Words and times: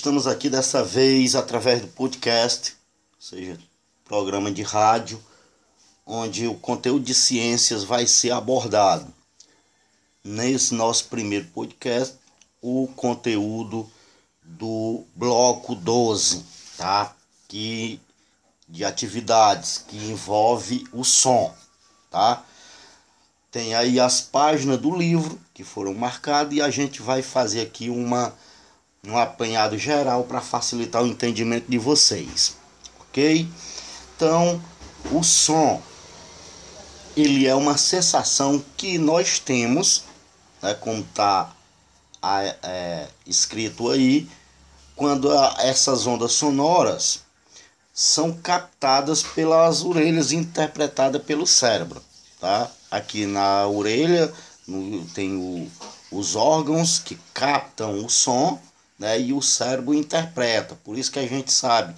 Estamos 0.00 0.26
aqui 0.26 0.48
dessa 0.48 0.82
vez 0.82 1.34
através 1.34 1.82
do 1.82 1.88
podcast, 1.88 2.74
ou 3.16 3.22
seja, 3.22 3.58
programa 4.02 4.50
de 4.50 4.62
rádio, 4.62 5.22
onde 6.06 6.46
o 6.46 6.54
conteúdo 6.54 7.04
de 7.04 7.12
ciências 7.12 7.84
vai 7.84 8.06
ser 8.06 8.30
abordado. 8.30 9.12
Nesse 10.24 10.72
nosso 10.72 11.04
primeiro 11.04 11.48
podcast, 11.48 12.16
o 12.62 12.88
conteúdo 12.96 13.86
do 14.42 15.04
bloco 15.14 15.74
12, 15.74 16.46
tá? 16.78 17.14
Que 17.46 18.00
de 18.66 18.86
atividades 18.86 19.84
que 19.86 19.98
envolve 19.98 20.82
o 20.94 21.04
som, 21.04 21.54
tá? 22.10 22.42
Tem 23.50 23.74
aí 23.74 24.00
as 24.00 24.22
páginas 24.22 24.78
do 24.78 24.96
livro 24.96 25.38
que 25.52 25.62
foram 25.62 25.92
marcadas 25.92 26.54
e 26.54 26.62
a 26.62 26.70
gente 26.70 27.02
vai 27.02 27.20
fazer 27.20 27.60
aqui 27.60 27.90
uma 27.90 28.34
um 29.06 29.16
apanhado 29.16 29.78
geral 29.78 30.24
para 30.24 30.40
facilitar 30.40 31.02
o 31.02 31.06
entendimento 31.06 31.70
de 31.70 31.78
vocês, 31.78 32.56
ok? 33.00 33.48
Então, 34.16 34.62
o 35.10 35.22
som 35.22 35.82
ele 37.16 37.46
é 37.46 37.54
uma 37.54 37.76
sensação 37.76 38.62
que 38.76 38.98
nós 38.98 39.38
temos, 39.38 40.04
né, 40.62 40.74
como 40.74 41.00
está 41.00 41.52
é, 42.62 43.08
escrito 43.26 43.90
aí, 43.90 44.28
quando 44.94 45.30
a, 45.30 45.56
essas 45.60 46.06
ondas 46.06 46.32
sonoras 46.32 47.22
são 47.92 48.32
captadas 48.32 49.22
pelas 49.22 49.82
orelhas 49.82 50.30
e 50.30 50.36
interpretadas 50.36 51.22
pelo 51.22 51.46
cérebro, 51.46 52.02
tá? 52.38 52.70
Aqui 52.90 53.26
na 53.26 53.66
orelha 53.66 54.32
no, 54.66 55.04
tem 55.06 55.36
o, 55.36 55.70
os 56.10 56.36
órgãos 56.36 56.98
que 56.98 57.18
captam 57.34 58.04
o 58.04 58.08
som 58.08 58.60
né? 59.00 59.18
E 59.18 59.32
o 59.32 59.40
cérebro 59.40 59.94
interpreta. 59.94 60.76
Por 60.84 60.98
isso 60.98 61.10
que 61.10 61.18
a 61.18 61.26
gente 61.26 61.50
sabe 61.50 61.94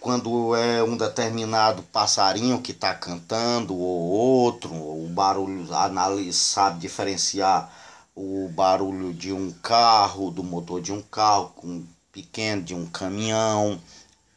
quando 0.00 0.54
é 0.54 0.82
um 0.82 0.96
determinado 0.96 1.82
passarinho 1.84 2.60
que 2.60 2.72
está 2.72 2.94
cantando 2.94 3.74
ou 3.76 4.08
outro, 4.10 4.72
o 4.72 5.08
barulho, 5.10 5.72
analisa, 5.74 6.38
sabe 6.38 6.80
diferenciar 6.80 7.72
o 8.14 8.48
barulho 8.48 9.14
de 9.14 9.32
um 9.32 9.52
carro, 9.52 10.30
do 10.30 10.42
motor 10.42 10.80
de 10.80 10.92
um 10.92 11.00
carro, 11.02 11.52
com 11.56 11.84
pequeno 12.12 12.62
de 12.62 12.74
um 12.74 12.86
caminhão, 12.86 13.80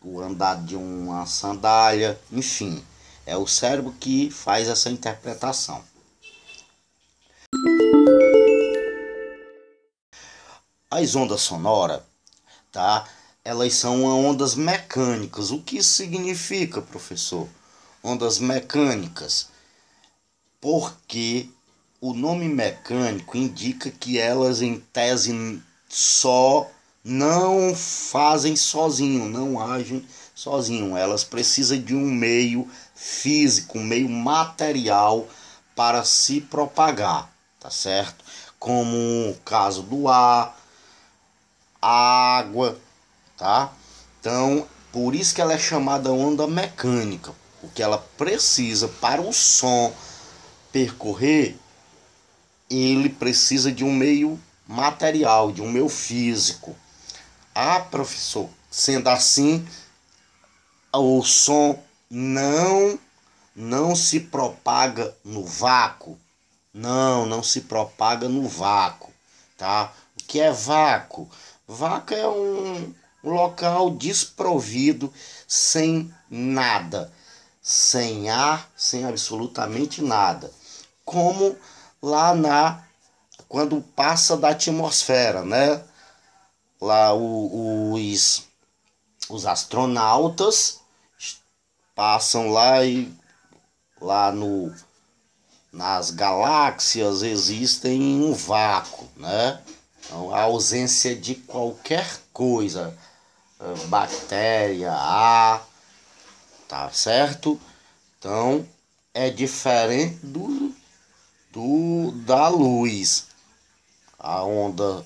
o 0.04 0.20
andar 0.20 0.64
de 0.64 0.76
uma 0.76 1.26
sandália, 1.26 2.20
enfim, 2.32 2.84
é 3.26 3.38
o 3.38 3.48
cérebro 3.48 3.94
que 4.00 4.30
faz 4.30 4.68
essa 4.68 4.90
interpretação. 4.90 5.82
As 10.94 11.16
ondas 11.16 11.39
sonoras, 11.39 12.02
tá? 12.70 13.08
Elas 13.45 13.75
são 13.75 14.03
ondas 14.03 14.56
mecânicas. 14.56 15.50
O 15.50 15.61
que 15.61 15.81
significa, 15.81 16.81
professor? 16.81 17.48
Ondas 18.03 18.39
mecânicas. 18.39 19.48
Porque 20.59 21.48
o 22.02 22.14
nome 22.14 22.50
mecânico 22.50 23.38
indica 23.38 23.89
que 23.89 24.20
elas, 24.20 24.61
em 24.61 24.81
tese, 24.92 25.64
só 25.88 26.70
não 27.02 27.73
fazem 27.73 28.58
sozinho, 28.58 29.30
não 29.30 29.61
agem 29.61 30.05
sozinho. 30.36 30.98
Elas 30.98 31.23
precisam 31.23 31.80
de 31.80 31.95
um 31.95 32.11
meio 32.11 32.70
físico, 32.94 33.80
um 33.80 33.83
meio 33.83 34.09
material 34.09 35.26
para 35.73 36.03
se 36.03 36.42
propagar, 36.42 37.32
tá 37.61 37.70
certo? 37.70 38.26
Como 38.60 39.30
o 39.30 39.37
caso 39.45 39.83
do 39.83 40.10
ar, 40.10 40.61
água, 41.81 42.77
tá? 43.37 43.73
Então, 44.19 44.67
por 44.92 45.15
isso 45.15 45.33
que 45.33 45.42
ela 45.42 45.53
é 45.53 45.58
chamada 45.58 46.11
onda 46.11 46.45
mecânica, 46.47 47.33
porque 47.59 47.81
ela 47.81 47.97
precisa 48.17 48.87
para 48.87 49.21
o 49.21 49.33
som 49.33 49.93
percorrer, 50.71 51.58
ele 52.69 53.09
precisa 53.09 53.71
de 53.71 53.83
um 53.83 53.92
meio 53.92 54.39
material, 54.67 55.52
de 55.52 55.61
um 55.61 55.69
meio 55.69 55.89
físico. 55.89 56.75
Ah, 57.53 57.80
professor, 57.80 58.49
sendo 58.69 59.09
assim, 59.09 59.67
o 60.93 61.23
som 61.23 61.77
não 62.09 62.99
não 63.55 63.95
se 63.95 64.19
propaga 64.19 65.15
no 65.23 65.45
vácuo. 65.45 66.17
Não, 66.73 67.25
não 67.25 67.43
se 67.43 67.61
propaga 67.61 68.30
no 68.30 68.48
vácuo, 68.48 69.11
tá? 69.58 69.93
O 70.17 70.23
que 70.23 70.39
é 70.39 70.52
vácuo? 70.52 71.30
Vaca 71.73 72.14
é 72.14 72.27
um, 72.27 72.93
local 73.23 73.92
desprovido, 73.92 75.11
sem 75.48 76.14
nada, 76.30 77.09
sem 77.61 78.30
ar, 78.30 78.70
sem 78.76 79.05
absolutamente 79.05 80.02
nada. 80.02 80.52
Como 81.05 81.55
lá 82.02 82.36
na 82.36 82.83
quando 83.48 83.81
passa 83.95 84.36
da 84.36 84.49
atmosfera, 84.49 85.45
né? 85.45 85.81
Lá 86.80 87.14
o, 87.14 87.93
os, 87.93 88.43
os 89.30 89.45
astronautas 89.45 90.81
passam 91.95 92.49
lá 92.49 92.83
e 92.83 93.14
lá 94.02 94.30
no 94.30 94.73
nas 95.71 96.11
galáxias 96.11 97.21
existem 97.21 98.02
um 98.21 98.33
vácuo, 98.33 99.08
né? 99.15 99.61
Então, 100.06 100.34
a 100.34 100.42
ausência 100.42 101.16
de 101.16 101.36
qualquer 101.36 102.08
coisa, 102.34 102.98
eh, 103.60 103.86
bactéria, 103.88 104.92
ar, 104.92 105.67
tá 106.67 106.89
certo? 106.92 107.60
Então, 108.17 108.67
é 109.14 109.30
diferente 109.30 110.17
do, 110.23 110.73
do 111.52 112.11
da 112.26 112.48
luz. 112.48 113.28
A 114.17 114.44
onda 114.44 115.06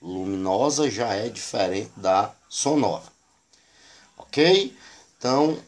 luminosa 0.00 0.90
já 0.90 1.14
é 1.14 1.28
diferente 1.28 1.90
da 1.96 2.32
sonora. 2.48 3.04
Ok? 4.16 4.76
Então, 5.18 5.58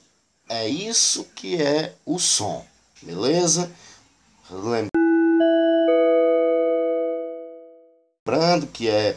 é 0.48 0.68
isso 0.68 1.24
que 1.34 1.60
é 1.60 1.94
o 2.06 2.18
som, 2.18 2.64
beleza? 3.02 3.70
Lembrando 4.50 5.07
Lembrando 8.28 8.66
que 8.66 8.90
é 8.90 9.16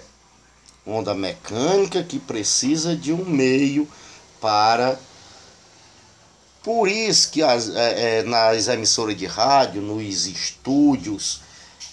onda 0.88 1.14
mecânica 1.14 2.02
que 2.02 2.18
precisa 2.18 2.96
de 2.96 3.12
um 3.12 3.26
meio 3.26 3.86
para. 4.40 4.98
Por 6.64 6.88
isso 6.88 7.30
que 7.30 7.44
as, 7.44 7.68
é, 7.76 8.20
é, 8.20 8.24
nas 8.24 8.70
emissoras 8.70 9.18
de 9.18 9.26
rádio, 9.26 9.82
nos 9.82 10.28
estúdios, 10.28 11.42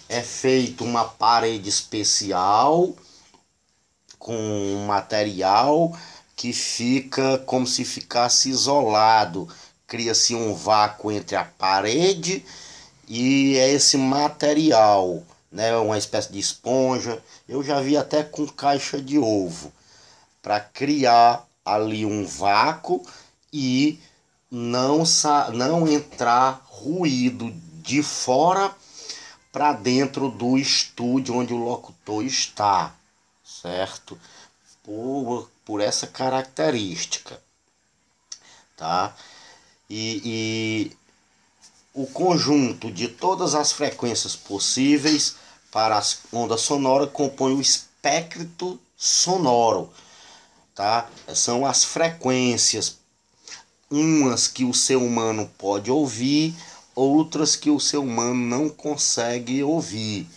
é 0.09 0.23
feito 0.23 0.84
uma 0.84 1.06
parede 1.06 1.69
especial 1.69 2.95
com 4.17 4.85
material 4.87 5.99
que 6.37 6.53
fica 6.53 7.39
como 7.39 7.67
se 7.67 7.85
ficasse 7.85 8.49
isolado. 8.49 9.49
Cria-se 9.89 10.37
um 10.37 10.55
vácuo 10.55 11.11
entre 11.11 11.35
a 11.35 11.43
parede 11.45 12.45
e 13.09 13.55
esse 13.56 13.97
material 13.97 15.25
né, 15.51 15.77
uma 15.77 15.99
espécie 15.99 16.33
de 16.33 16.39
esponja. 16.39 17.23
Eu 17.49 17.63
já 17.63 17.81
vi 17.81 17.97
até 17.97 18.23
com 18.23 18.47
caixa 18.47 19.01
de 19.01 19.19
ovo 19.19 19.73
para 20.43 20.61
criar 20.61 21.47
ali 21.65 22.06
um 22.06 22.25
vácuo 22.25 23.03
e 23.53 24.00
não 24.50 25.03
não 25.53 25.87
entrar 25.87 26.62
ruído 26.67 27.50
de 27.83 28.03
fora 28.03 28.75
para 29.53 29.73
dentro 29.73 30.31
do 30.31 30.56
estúdio 30.56 31.35
onde 31.35 31.53
o 31.53 31.56
locutor 31.56 32.25
está, 32.25 32.94
certo? 33.44 34.19
Por, 34.83 35.51
por 35.65 35.81
essa 35.81 36.06
característica, 36.06 37.43
tá? 38.77 39.15
E, 39.89 40.23
e 40.25 40.97
o 41.99 42.06
conjunto 42.06 42.93
de 42.93 43.09
todas 43.09 43.56
as 43.56 43.73
frequências 43.73 44.37
possíveis 44.37 45.35
para 45.73 45.99
as 45.99 46.21
ondas 46.33 46.61
sonoras 46.61 47.11
compõe 47.12 47.55
o 47.55 47.61
espectro 47.61 48.79
sonoro, 48.97 49.91
tá? 50.77 51.11
São 51.35 51.67
as 51.67 51.83
frequências, 51.83 52.99
umas 53.91 54.47
que 54.47 54.65
o 54.65 54.73
ser 54.73 54.95
humano 54.95 55.50
pode 55.59 55.91
ouvir, 55.91 56.55
outras 56.95 57.56
que 57.56 57.69
o 57.69 57.81
ser 57.81 57.97
humano 57.97 58.47
não 58.47 58.69
consegue 58.69 59.61
ouvir, 59.65 60.29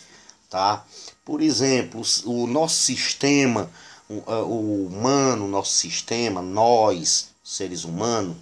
tá? 0.50 0.84
Por 1.24 1.40
exemplo, 1.40 2.02
o 2.24 2.48
nosso 2.48 2.82
sistema, 2.82 3.70
o 4.08 4.86
humano, 4.88 5.46
nosso 5.46 5.74
sistema, 5.74 6.42
nós, 6.42 7.28
seres 7.44 7.84
humanos, 7.84 8.36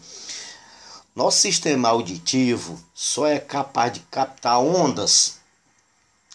nosso 1.20 1.42
sistema 1.42 1.90
auditivo 1.90 2.82
só 2.94 3.26
é 3.26 3.38
capaz 3.38 3.92
de 3.92 4.00
captar 4.10 4.58
ondas 4.58 5.34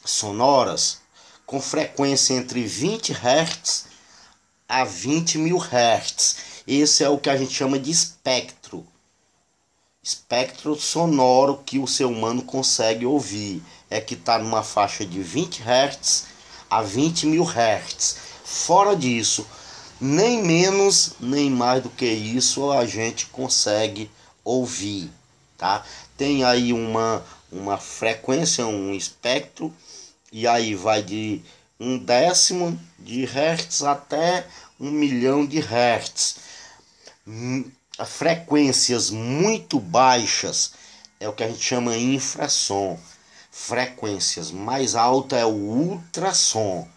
sonoras 0.06 1.00
com 1.44 1.60
frequência 1.60 2.36
entre 2.36 2.64
20 2.64 3.12
Hz 3.12 3.86
a 4.70 4.84
20 4.84 5.40
mil 5.40 5.58
Hz. 5.58 6.36
Esse 6.68 7.04
é 7.04 7.10
o 7.10 7.18
que 7.18 7.32
a 7.32 7.36
gente 7.36 7.52
chama 7.52 7.80
de 7.80 7.90
espectro. 7.90 8.86
Espectro 10.04 10.76
sonoro 10.76 11.64
que 11.66 11.80
o 11.80 11.88
ser 11.88 12.06
humano 12.06 12.44
consegue 12.44 13.08
ouvir. 13.08 13.64
É 13.90 14.00
que 14.00 14.14
está 14.14 14.38
numa 14.38 14.62
faixa 14.62 15.04
de 15.04 15.20
20 15.20 15.64
Hz 15.64 16.26
a 16.70 16.84
20 16.84 17.26
mil 17.26 17.44
Hz. 17.44 18.18
Fora 18.44 18.96
disso, 18.96 19.48
nem 20.00 20.44
menos 20.44 21.14
nem 21.20 21.50
mais 21.50 21.82
do 21.82 21.90
que 21.90 22.06
isso 22.06 22.72
a 22.72 22.86
gente 22.86 23.26
consegue 23.26 24.12
ouvir, 24.46 25.12
tá? 25.58 25.84
Tem 26.16 26.46
aí 26.46 26.72
uma, 26.72 27.22
uma 27.52 27.78
frequência, 27.78 28.66
um 28.66 28.94
espectro, 28.94 29.74
e 30.32 30.48
aí 30.48 30.76
vai 30.76 31.02
de 31.04 31.42
um 31.80 31.98
décimo 31.98 32.80
de 33.00 33.26
hertz 33.26 33.84
até 33.84 34.48
um 34.80 34.92
milhão 34.92 35.46
de 35.46 35.60
hertz. 35.60 36.38
Hum, 37.28 37.70
frequências 38.06 39.10
muito 39.10 39.80
baixas 39.80 40.74
é 41.20 41.28
o 41.28 41.34
que 41.34 41.44
a 41.44 41.48
gente 41.48 41.64
chama 41.64 41.98
infrasom. 41.98 43.00
Frequências 43.52 44.52
mais 44.52 44.96
alta 44.96 45.38
é 45.38 45.46
o 45.46 45.50
ultrassom, 45.50 46.88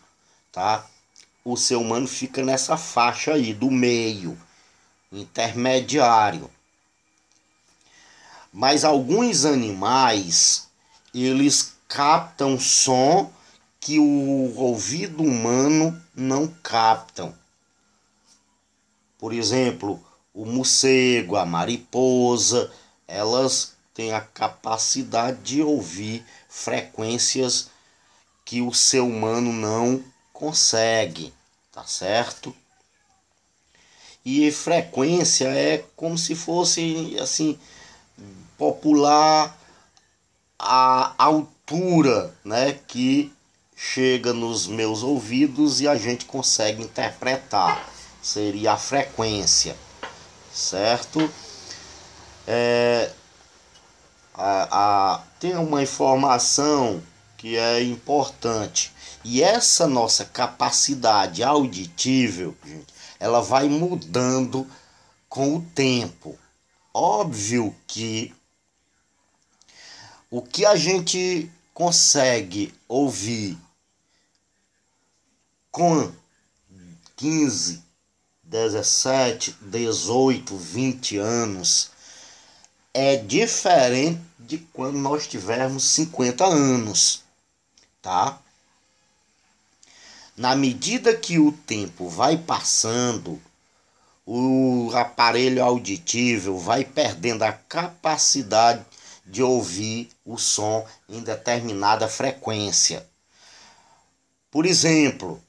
tá? 0.53 0.85
O 1.45 1.57
ser 1.57 1.77
humano 1.77 2.07
fica 2.07 2.43
nessa 2.43 2.77
faixa 2.77 3.33
aí 3.35 3.55
do 3.55 3.71
meio, 3.71 4.37
intermediário. 5.11 6.51
Mas 8.59 8.85
alguns 8.85 9.45
animais, 9.45 10.67
eles 11.15 11.75
captam 11.87 12.59
som 12.59 13.31
que 13.79 14.01
o 14.01 14.53
ouvido 14.57 15.23
humano 15.23 15.97
não 16.13 16.49
captam. 16.49 17.33
Por 19.17 19.33
exemplo, 19.33 20.05
o 20.35 20.45
morcego, 20.45 21.37
a 21.37 21.47
mariposa, 21.47 22.69
elas 23.07 23.77
têm 23.95 24.13
a 24.13 24.21
capacidade 24.21 25.39
de 25.43 25.63
ouvir 25.63 26.27
frequências 26.49 27.71
que 28.45 28.61
o 28.61 28.75
ser 28.75 29.03
humano 29.03 29.53
não 29.53 30.03
consegue, 30.33 31.33
tá 31.71 31.85
certo? 31.85 32.53
E 34.25 34.51
frequência 34.51 35.47
é 35.47 35.79
como 35.95 36.19
se 36.19 36.35
fosse 36.35 37.17
assim 37.21 37.57
popular 38.59 39.57
a 40.59 41.15
altura, 41.17 42.35
né, 42.45 42.73
que 42.87 43.33
chega 43.77 44.33
nos 44.33 44.67
meus 44.67 45.05
ouvidos 45.05 45.81
e 45.81 45.87
a 45.87 45.95
gente 45.95 46.25
consegue 46.25 46.83
interpretar. 46.83 47.89
Seria 48.21 48.73
a 48.73 48.77
frequência, 48.77 49.77
certo? 50.53 51.31
É, 52.47 53.13
a, 54.35 55.15
a, 55.15 55.23
tem 55.39 55.57
uma 55.57 55.83
informação 55.83 57.01
que 57.37 57.57
é 57.57 57.81
importante. 57.83 58.93
E 59.25 59.43
essa 59.43 59.87
nossa 59.87 60.25
capacidade 60.25 61.45
auditível, 61.45 62.57
gente, 62.65 62.93
ela 63.21 63.41
vai 63.41 63.69
mudando 63.69 64.67
com 65.29 65.57
o 65.57 65.63
tempo. 65.63 66.37
Óbvio 66.93 67.75
que 67.87 68.35
o 70.31 70.43
que 70.43 70.67
a 70.67 70.77
gente 70.77 71.51
consegue 71.73 72.75
ouvir 72.87 73.57
com 75.71 76.13
15, 77.17 77.83
17, 78.43 79.57
18, 79.63 80.57
20 80.57 81.19
anos 81.19 81.91
é 82.93 83.17
diferente 83.17 84.21
de 84.39 84.59
quando 84.59 84.99
nós 84.99 85.27
tivermos 85.27 85.85
50 85.85 86.45
anos, 86.45 87.23
tá? 88.03 88.39
Na 90.37 90.55
medida 90.55 91.17
que 91.17 91.39
o 91.39 91.53
tempo 91.53 92.09
vai 92.09 92.37
passando, 92.37 93.41
o 94.27 94.91
aparelho 94.95 95.65
auditivo 95.65 96.59
vai 96.59 96.85
perdendo 96.85 97.43
a 97.43 97.53
capacidade 97.53 98.85
de 99.29 99.43
ouvir 99.43 100.11
o 100.25 100.39
som 100.39 100.87
em 101.09 101.21
determinada 101.21 102.09
frequência. 102.09 103.07
Por 104.51 104.65
exemplo, 104.65 105.43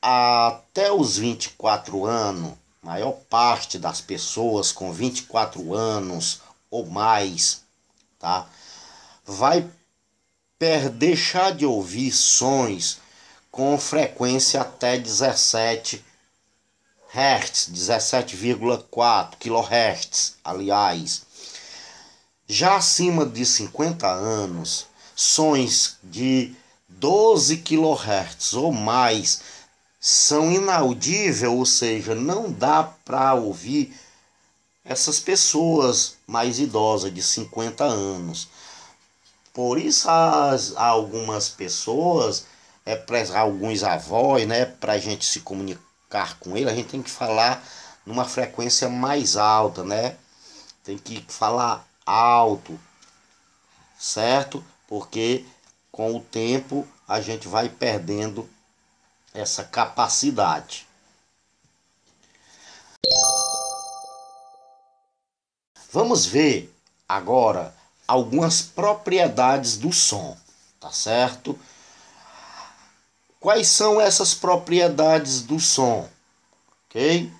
até 0.00 0.92
os 0.92 1.18
24 1.18 2.06
anos, 2.06 2.54
maior 2.82 3.12
parte 3.28 3.78
das 3.78 4.00
pessoas 4.00 4.70
com 4.70 4.92
24 4.92 5.74
anos 5.74 6.40
ou 6.70 6.86
mais, 6.86 7.62
tá? 8.18 8.46
Vai 9.24 9.68
deixar 10.92 11.52
de 11.52 11.66
ouvir 11.66 12.12
sons 12.12 12.98
com 13.50 13.78
frequência 13.78 14.60
até 14.60 14.96
17 14.96 16.04
Hz, 17.14 17.70
17,4 17.70 19.36
kHz, 19.38 20.36
aliás. 20.42 21.23
Já 22.46 22.76
acima 22.76 23.24
de 23.24 23.46
50 23.46 24.06
anos, 24.06 24.86
sons 25.16 25.96
de 26.02 26.54
12 26.88 27.58
kHz 27.58 28.52
ou 28.54 28.70
mais 28.70 29.40
são 29.98 30.52
inaudíveis, 30.52 31.42
ou 31.42 31.64
seja, 31.64 32.14
não 32.14 32.52
dá 32.52 32.82
para 32.82 33.32
ouvir 33.32 33.98
essas 34.84 35.18
pessoas 35.18 36.16
mais 36.26 36.58
idosas 36.58 37.12
de 37.14 37.22
50 37.22 37.82
anos. 37.82 38.48
Por 39.54 39.78
isso 39.78 40.10
as, 40.10 40.76
algumas 40.76 41.48
pessoas, 41.48 42.44
é 42.84 42.94
para 42.94 43.40
alguns 43.40 43.82
avós, 43.82 44.46
né, 44.46 44.66
para 44.66 44.92
a 44.92 44.98
gente 44.98 45.24
se 45.24 45.40
comunicar 45.40 46.38
com 46.38 46.54
ele, 46.54 46.68
a 46.68 46.74
gente 46.74 46.90
tem 46.90 47.02
que 47.02 47.10
falar 47.10 47.66
numa 48.04 48.26
frequência 48.26 48.88
mais 48.90 49.36
alta, 49.36 49.82
né? 49.82 50.16
Tem 50.82 50.98
que 50.98 51.24
falar 51.26 51.88
alto, 52.04 52.78
certo? 53.98 54.64
Porque 54.86 55.44
com 55.90 56.14
o 56.16 56.20
tempo 56.20 56.86
a 57.06 57.20
gente 57.20 57.48
vai 57.48 57.68
perdendo 57.68 58.48
essa 59.32 59.64
capacidade. 59.64 60.86
Vamos 65.90 66.26
ver 66.26 66.74
agora 67.08 67.74
algumas 68.06 68.62
propriedades 68.62 69.76
do 69.76 69.92
som, 69.92 70.36
tá 70.80 70.90
certo? 70.90 71.58
Quais 73.38 73.68
são 73.68 74.00
essas 74.00 74.34
propriedades 74.34 75.42
do 75.42 75.60
som? 75.60 76.08
Ok? 76.86 77.32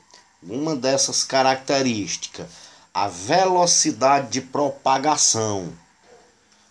Uma 0.43 0.77
dessas 0.77 1.25
características 1.25 2.64
a 2.95 3.09
velocidade 3.09 4.29
de 4.29 4.41
propagação. 4.41 5.77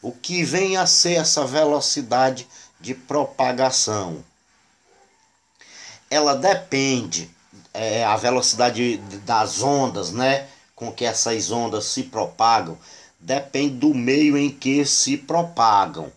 O 0.02 0.10
que 0.14 0.42
vem 0.46 0.78
a 0.78 0.88
ser 0.88 1.16
essa 1.16 1.46
velocidade 1.46 2.48
de 2.80 2.96
propagação? 2.96 4.24
Ela 6.10 6.34
depende 6.34 7.30
é, 7.74 8.06
a 8.06 8.16
velocidade 8.16 8.98
das 9.26 9.62
ondas, 9.62 10.12
né, 10.12 10.48
com 10.74 10.94
que 10.94 11.04
essas 11.04 11.52
ondas 11.52 11.86
se 11.86 12.04
propagam, 12.04 12.78
depende 13.20 13.76
do 13.76 13.94
meio 13.94 14.38
em 14.38 14.50
que 14.50 14.86
se 14.86 15.18
propagam, 15.18 16.12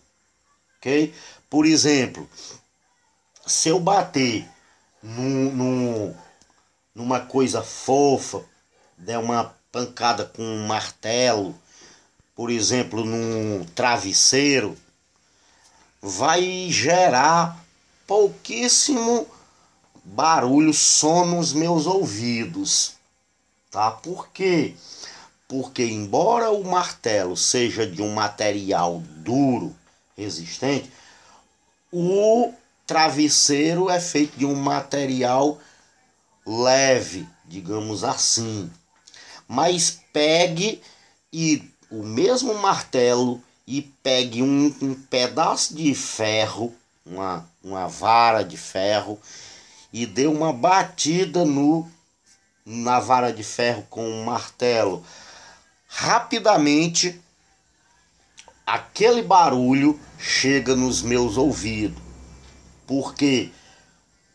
ok? 0.76 1.12
Por 1.50 1.66
exemplo, 1.66 2.28
se 3.46 3.68
eu 3.68 3.80
bater 3.80 4.48
num, 5.02 5.52
num, 5.52 6.14
numa 6.94 7.20
coisa 7.20 7.62
fofa, 7.62 8.44
der 8.98 9.18
uma 9.18 9.54
pancada 9.76 10.24
com 10.24 10.42
um 10.42 10.66
martelo, 10.66 11.54
por 12.34 12.48
exemplo, 12.48 13.04
num 13.04 13.62
travesseiro, 13.74 14.74
vai 16.00 16.70
gerar 16.70 17.62
pouquíssimo 18.06 19.28
barulho, 20.02 20.72
som 20.72 21.26
nos 21.26 21.52
meus 21.52 21.84
ouvidos, 21.84 22.94
tá? 23.70 23.90
Por 23.90 24.28
quê? 24.28 24.74
Porque 25.46 25.84
embora 25.84 26.50
o 26.50 26.64
martelo 26.64 27.36
seja 27.36 27.86
de 27.86 28.00
um 28.00 28.14
material 28.14 29.02
duro, 29.16 29.76
resistente, 30.16 30.90
o 31.92 32.50
travesseiro 32.86 33.90
é 33.90 34.00
feito 34.00 34.38
de 34.38 34.46
um 34.46 34.54
material 34.54 35.60
leve, 36.46 37.28
digamos 37.44 38.04
assim 38.04 38.70
mas 39.48 40.00
pegue 40.12 40.80
e 41.32 41.62
o 41.90 42.02
mesmo 42.02 42.54
martelo 42.54 43.42
e 43.66 43.82
pegue 43.82 44.42
um, 44.42 44.74
um 44.80 44.94
pedaço 44.94 45.74
de 45.74 45.94
ferro, 45.94 46.74
uma, 47.04 47.48
uma 47.62 47.86
vara 47.88 48.42
de 48.42 48.56
ferro 48.56 49.18
e 49.92 50.06
deu 50.06 50.32
uma 50.32 50.52
batida 50.52 51.44
no 51.44 51.88
na 52.64 52.98
vara 52.98 53.32
de 53.32 53.44
ferro 53.44 53.86
com 53.88 54.04
um 54.04 54.24
martelo, 54.24 55.04
rapidamente 55.86 57.20
aquele 58.66 59.22
barulho 59.22 59.98
chega 60.18 60.74
nos 60.74 61.00
meus 61.00 61.36
ouvidos. 61.36 62.02
Porque 62.84 63.52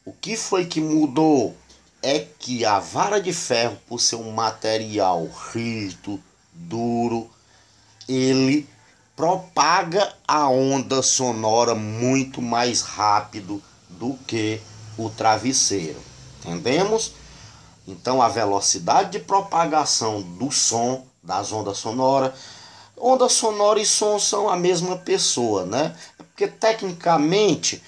o 0.05 0.13
que 0.13 0.37
foi 0.37 0.65
que 0.65 0.79
mudou 0.79 1.55
é 2.01 2.19
que 2.39 2.65
a 2.65 2.79
vara 2.79 3.21
de 3.21 3.31
ferro, 3.33 3.77
por 3.87 3.99
ser 3.99 4.15
um 4.15 4.31
material 4.31 5.27
rígido, 5.53 6.19
duro, 6.53 7.29
ele 8.07 8.67
propaga 9.15 10.13
a 10.27 10.49
onda 10.49 11.01
sonora 11.03 11.75
muito 11.75 12.41
mais 12.41 12.81
rápido 12.81 13.61
do 13.89 14.13
que 14.27 14.59
o 14.97 15.09
travesseiro. 15.09 15.99
Entendemos? 16.39 17.13
Então 17.87 18.21
a 18.21 18.27
velocidade 18.29 19.11
de 19.11 19.19
propagação 19.19 20.21
do 20.21 20.51
som 20.51 21.05
das 21.21 21.51
ondas 21.51 21.77
sonoras, 21.77 22.33
onda 22.97 23.29
sonora 23.29 23.79
e 23.79 23.85
som 23.85 24.17
são 24.17 24.49
a 24.49 24.55
mesma 24.55 24.97
pessoa, 24.97 25.65
né? 25.65 25.95
Porque 26.17 26.47
tecnicamente 26.47 27.81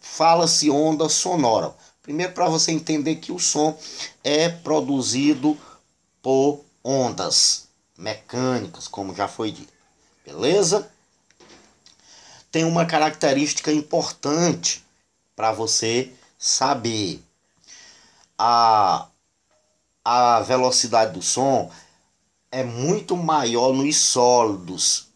fala-se 0.00 0.70
onda 0.70 1.08
sonora. 1.08 1.74
Primeiro 2.02 2.32
para 2.32 2.48
você 2.48 2.72
entender 2.72 3.16
que 3.16 3.30
o 3.30 3.38
som 3.38 3.78
é 4.24 4.48
produzido 4.48 5.56
por 6.20 6.64
ondas 6.82 7.68
mecânicas, 7.96 8.88
como 8.88 9.14
já 9.14 9.28
foi 9.28 9.52
dito. 9.52 9.72
Beleza? 10.26 10.90
Tem 12.50 12.64
uma 12.64 12.84
característica 12.84 13.72
importante 13.72 14.84
para 15.36 15.52
você 15.52 16.12
saber. 16.38 17.22
A, 18.36 19.06
a 20.04 20.40
velocidade 20.40 21.12
do 21.12 21.22
som 21.22 21.70
é 22.50 22.64
muito 22.64 23.16
maior 23.16 23.72
nos 23.72 23.96
sólidos 23.96 25.08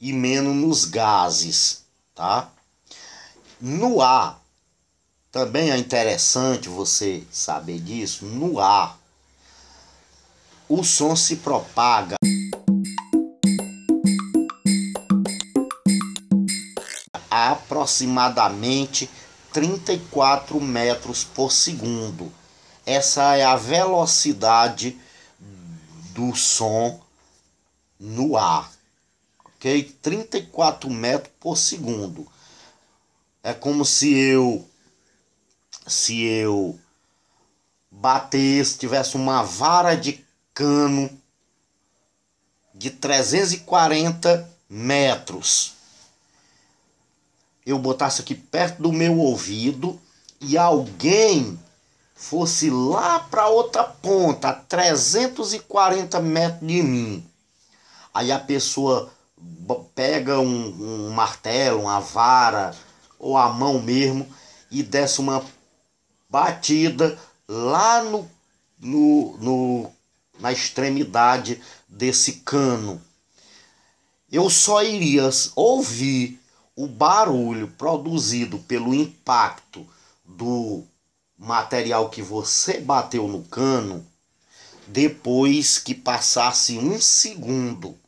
e 0.00 0.12
menos 0.12 0.54
nos 0.54 0.84
gases, 0.84 1.84
tá? 2.14 2.50
No 3.60 4.00
ar, 4.00 4.39
também 5.30 5.70
é 5.70 5.76
interessante 5.76 6.68
você 6.68 7.22
saber 7.30 7.78
disso, 7.78 8.24
no 8.24 8.58
ar, 8.58 8.98
o 10.68 10.82
som 10.82 11.14
se 11.14 11.36
propaga 11.36 12.16
a 17.30 17.50
aproximadamente 17.52 19.08
34 19.52 20.60
metros 20.60 21.22
por 21.22 21.52
segundo. 21.52 22.32
Essa 22.84 23.36
é 23.36 23.44
a 23.44 23.56
velocidade 23.56 24.98
do 26.12 26.34
som 26.34 27.00
no 27.98 28.36
ar, 28.36 28.70
ok? 29.44 29.96
34 30.02 30.90
metros 30.90 31.32
por 31.38 31.56
segundo. 31.56 32.26
É 33.42 33.54
como 33.54 33.84
se 33.84 34.12
eu 34.12 34.69
se 35.86 36.22
eu 36.24 36.78
batesse, 37.90 38.78
tivesse 38.78 39.16
uma 39.16 39.42
vara 39.42 39.94
de 39.94 40.24
cano 40.54 41.10
de 42.74 42.90
340 42.90 44.48
metros. 44.68 45.74
Eu 47.66 47.78
botasse 47.78 48.22
aqui 48.22 48.34
perto 48.34 48.82
do 48.82 48.92
meu 48.92 49.18
ouvido 49.18 50.00
e 50.40 50.56
alguém 50.56 51.58
fosse 52.14 52.70
lá 52.70 53.18
para 53.20 53.48
outra 53.48 53.84
ponta, 53.84 54.48
a 54.48 54.54
340 54.54 56.20
metros 56.20 56.66
de 56.66 56.82
mim. 56.82 57.26
Aí 58.12 58.30
a 58.30 58.38
pessoa 58.38 59.12
pega 59.94 60.38
um, 60.38 61.08
um 61.08 61.10
martelo, 61.10 61.82
uma 61.82 62.00
vara, 62.00 62.74
ou 63.18 63.36
a 63.36 63.48
mão 63.48 63.80
mesmo 63.80 64.26
e 64.70 64.82
desse 64.82 65.20
uma 65.20 65.44
batida 66.30 67.18
lá 67.48 68.04
no, 68.04 68.30
no, 68.78 69.36
no, 69.38 69.92
na 70.38 70.52
extremidade 70.52 71.60
desse 71.88 72.34
cano. 72.34 73.02
Eu 74.30 74.48
só 74.48 74.82
iria 74.82 75.28
ouvir 75.56 76.40
o 76.76 76.86
barulho 76.86 77.66
produzido 77.68 78.58
pelo 78.60 78.94
impacto 78.94 79.84
do 80.24 80.84
material 81.36 82.08
que 82.08 82.22
você 82.22 82.80
bateu 82.80 83.26
no 83.26 83.42
cano 83.42 84.06
depois 84.86 85.78
que 85.78 85.94
passasse 85.94 86.78
um 86.78 87.00
segundo. 87.00 87.98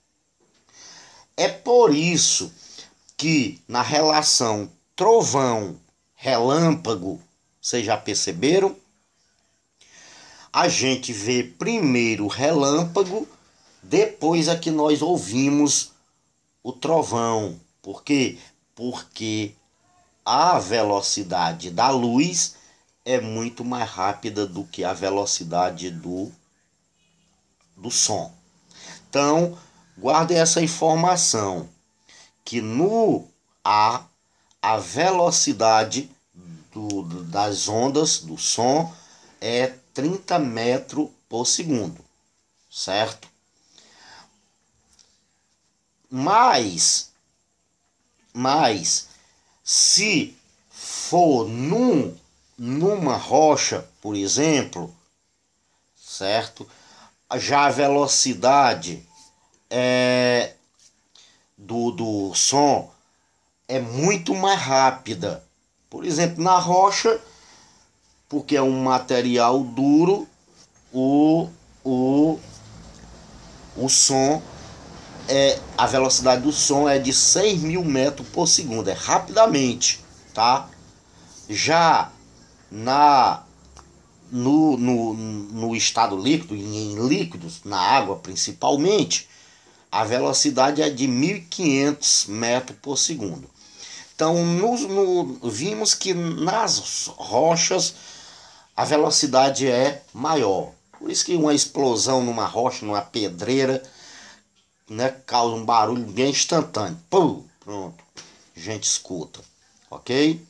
É 1.37 1.49
por 1.49 1.95
isso 1.95 2.52
que 3.17 3.61
na 3.67 3.83
relação 3.83 4.71
trovão, 4.95 5.76
relâmpago, 6.14 7.21
vocês 7.62 7.87
já 7.87 7.97
perceberam? 7.97 8.76
A 10.52 10.69
gente 10.69 11.12
vê 11.12 11.45
primeiro 11.45 12.25
o 12.25 12.28
relâmpago, 12.28 13.26
depois 13.81 14.49
é 14.49 14.57
que 14.57 14.71
nós 14.71 15.00
ouvimos 15.00 15.92
o 16.61 16.73
trovão. 16.73 17.59
Por 17.81 18.02
quê? 18.02 18.37
Porque 18.75 19.54
a 20.25 20.59
velocidade 20.59 21.71
da 21.71 21.88
luz 21.90 22.57
é 23.04 23.21
muito 23.21 23.64
mais 23.64 23.88
rápida 23.88 24.45
do 24.45 24.64
que 24.64 24.83
a 24.83 24.92
velocidade 24.92 25.90
do, 25.90 26.31
do 27.76 27.90
som. 27.90 28.35
Então, 29.09 29.57
guardem 29.97 30.38
essa 30.38 30.61
informação 30.61 31.69
que 32.45 32.61
no 32.61 33.26
ar 33.62 34.11
a 34.61 34.76
velocidade 34.78 36.11
do, 36.73 37.02
das 37.25 37.69
ondas 37.69 38.19
do 38.19 38.38
som 38.38 38.93
é 39.41 39.75
30 39.95 40.38
metros 40.38 41.11
por 41.29 41.47
segundo, 41.47 42.02
certo? 42.71 43.29
Mas, 46.11 47.11
mas 48.33 49.09
se 49.62 50.37
for 50.71 51.49
num, 51.49 52.17
numa 52.59 53.17
rocha, 53.17 53.87
por 54.00 54.14
exemplo, 54.17 54.95
certo? 55.97 56.69
Já 57.37 57.67
a 57.67 57.71
velocidade 57.71 59.07
é, 59.71 60.55
do, 61.57 61.91
do 61.91 62.35
som 62.35 62.93
é 63.67 63.81
muito 63.81 64.35
mais 64.35 64.61
rápida. 64.61 65.43
Por 65.92 66.06
exemplo, 66.06 66.42
na 66.42 66.58
rocha, 66.58 67.20
porque 68.26 68.56
é 68.56 68.62
um 68.62 68.82
material 68.82 69.62
duro, 69.62 70.26
o, 70.90 71.50
o, 71.84 72.38
o 73.76 73.88
som 73.90 74.40
é 75.28 75.61
a 75.76 75.87
velocidade 75.87 76.40
do 76.40 76.50
som 76.50 76.88
é 76.88 76.99
de 76.99 77.12
6 77.12 77.61
mil 77.61 77.84
metros 77.84 78.26
por 78.28 78.49
segundo, 78.49 78.88
é 78.88 78.94
rapidamente, 78.94 80.00
tá? 80.32 80.66
Já 81.46 82.11
na 82.70 83.42
no, 84.30 84.78
no, 84.78 85.12
no 85.12 85.76
estado 85.76 86.16
líquido, 86.16 86.56
em, 86.56 86.94
em 86.94 87.06
líquidos, 87.06 87.61
na 87.66 87.78
água 87.78 88.16
principalmente, 88.16 89.28
a 89.90 90.04
velocidade 90.04 90.80
é 90.80 90.88
de 90.88 91.06
1.500 91.06 92.28
metros 92.28 92.78
por 92.80 92.96
segundo. 92.96 93.51
Então, 94.14 94.45
nos, 94.45 94.83
no, 94.83 95.50
vimos 95.50 95.95
que 95.95 96.12
nas 96.14 97.07
rochas 97.16 97.95
a 98.76 98.85
velocidade 98.85 99.66
é 99.66 100.02
maior. 100.12 100.73
Por 100.99 101.11
isso 101.11 101.25
que 101.25 101.35
uma 101.35 101.54
explosão 101.54 102.23
numa 102.23 102.47
rocha, 102.47 102.87
numa 102.87 103.02
pedreira, 103.02 103.83
né, 104.88 105.11
causa 105.26 105.57
um 105.57 105.64
barulho 105.64 106.04
bem 106.07 106.31
instantâneo. 106.31 106.99
Pum, 107.11 107.45
pronto. 107.61 108.04
A 108.57 108.61
gente 108.61 108.85
escuta. 108.85 109.40
Ok? 109.90 110.47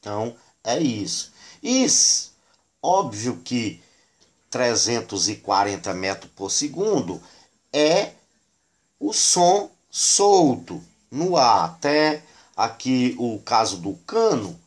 Então, 0.00 0.34
é 0.64 0.78
isso. 0.80 1.32
E 1.62 1.86
óbvio 2.82 3.40
que 3.44 3.80
340 4.50 5.94
metros 5.94 6.30
por 6.34 6.50
segundo 6.50 7.22
é 7.72 8.12
o 8.98 9.12
som 9.12 9.70
solto 9.90 10.82
no 11.12 11.36
ar. 11.36 11.66
Até 11.66 12.22
aqui 12.56 13.14
o 13.18 13.38
caso 13.40 13.76
do 13.76 13.92
cano, 14.06 14.58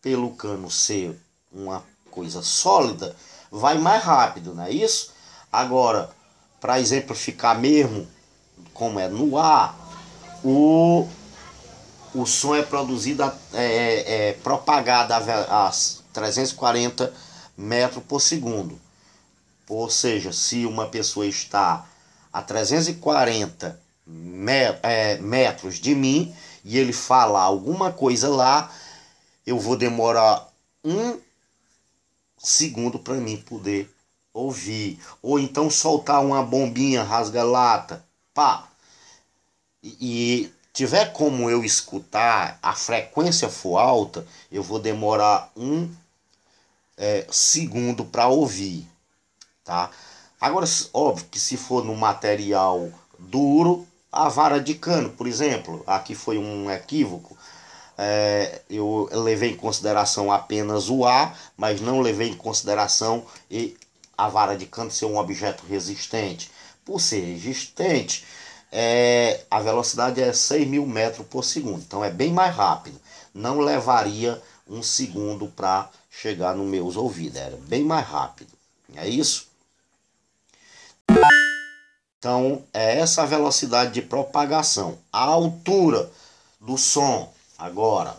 pelo 0.00 0.30
cano 0.30 0.70
ser 0.70 1.20
uma 1.52 1.84
coisa 2.10 2.42
sólida, 2.42 3.14
vai 3.50 3.76
mais 3.76 4.02
rápido, 4.02 4.54
não 4.54 4.64
é 4.64 4.70
isso? 4.70 5.12
Agora, 5.52 6.08
para 6.60 6.78
exemplificar 6.78 7.58
mesmo 7.58 8.06
como 8.72 9.00
é 9.00 9.08
no 9.08 9.36
ar, 9.36 9.76
o, 10.44 11.08
o 12.14 12.24
som 12.24 12.54
é 12.54 12.62
produzido, 12.62 13.22
é, 13.22 13.32
é, 13.54 14.28
é 14.28 14.32
propagado 14.34 15.12
a, 15.12 15.68
a 15.68 15.72
340 16.12 17.12
metros 17.56 18.02
por 18.04 18.20
segundo. 18.20 18.80
Ou 19.68 19.88
seja, 19.90 20.32
se 20.32 20.66
uma 20.66 20.86
pessoa 20.86 21.26
está 21.26 21.86
a 22.32 22.42
340 22.42 23.68
é, 23.68 23.79
metros 25.20 25.78
de 25.78 25.94
mim 25.94 26.34
e 26.64 26.78
ele 26.78 26.92
falar 26.92 27.42
alguma 27.42 27.92
coisa 27.92 28.28
lá, 28.28 28.72
eu 29.46 29.58
vou 29.58 29.76
demorar 29.76 30.48
um 30.84 31.18
segundo 32.38 32.98
para 32.98 33.14
mim 33.14 33.36
poder 33.36 33.90
ouvir. 34.32 35.00
Ou 35.22 35.38
então 35.38 35.70
soltar 35.70 36.24
uma 36.24 36.42
bombinha 36.42 37.02
rasga-lata. 37.02 38.04
Pá. 38.32 38.68
E, 39.82 39.96
e 40.00 40.52
tiver 40.72 41.12
como 41.12 41.50
eu 41.50 41.64
escutar, 41.64 42.58
a 42.62 42.74
frequência 42.74 43.48
for 43.48 43.78
alta, 43.78 44.26
eu 44.50 44.62
vou 44.62 44.78
demorar 44.78 45.50
um 45.56 45.90
é, 46.96 47.26
segundo 47.30 48.04
para 48.04 48.28
ouvir. 48.28 48.86
Tá? 49.64 49.90
Agora, 50.40 50.66
óbvio 50.92 51.26
que 51.30 51.38
se 51.38 51.56
for 51.56 51.84
no 51.84 51.94
material 51.94 52.90
duro, 53.18 53.86
a 54.12 54.28
vara 54.28 54.60
de 54.60 54.74
cano, 54.74 55.10
por 55.10 55.26
exemplo, 55.26 55.82
aqui 55.86 56.14
foi 56.14 56.38
um 56.38 56.70
equívoco. 56.70 57.36
É, 57.96 58.62
eu 58.68 59.08
levei 59.12 59.50
em 59.50 59.56
consideração 59.56 60.32
apenas 60.32 60.88
o 60.88 61.04
ar, 61.04 61.38
mas 61.56 61.80
não 61.80 62.00
levei 62.00 62.28
em 62.28 62.36
consideração 62.36 63.24
a 64.16 64.28
vara 64.28 64.56
de 64.56 64.66
cano 64.66 64.90
ser 64.90 65.04
um 65.04 65.18
objeto 65.18 65.64
resistente. 65.66 66.50
Por 66.84 67.00
ser 67.00 67.20
resistente, 67.20 68.24
é, 68.72 69.44
a 69.50 69.60
velocidade 69.60 70.20
é 70.20 70.32
6 70.32 70.66
mil 70.66 70.86
metros 70.86 71.26
por 71.26 71.44
segundo, 71.44 71.80
então 71.80 72.04
é 72.04 72.10
bem 72.10 72.32
mais 72.32 72.54
rápido. 72.54 73.00
Não 73.34 73.60
levaria 73.60 74.40
um 74.68 74.82
segundo 74.82 75.46
para 75.48 75.90
chegar 76.10 76.54
nos 76.56 76.66
meus 76.66 76.96
ouvidos, 76.96 77.38
era 77.38 77.56
bem 77.68 77.84
mais 77.84 78.06
rápido. 78.06 78.52
É 78.94 79.08
isso? 79.08 79.49
Então, 82.20 82.62
é 82.74 82.98
essa 82.98 83.24
velocidade 83.24 83.94
de 83.94 84.02
propagação. 84.02 84.98
A 85.10 85.24
altura 85.24 86.10
do 86.60 86.76
som, 86.76 87.32
agora, 87.56 88.14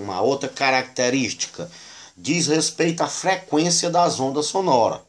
uma 0.00 0.22
outra 0.22 0.48
característica, 0.48 1.70
diz 2.16 2.46
respeito 2.46 3.02
à 3.02 3.06
frequência 3.06 3.90
das 3.90 4.18
ondas 4.18 4.46
sonoras. 4.46 5.00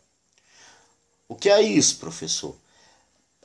O 1.25 1.35
que 1.35 1.49
é 1.49 1.61
isso, 1.61 1.95
professor? 1.99 2.53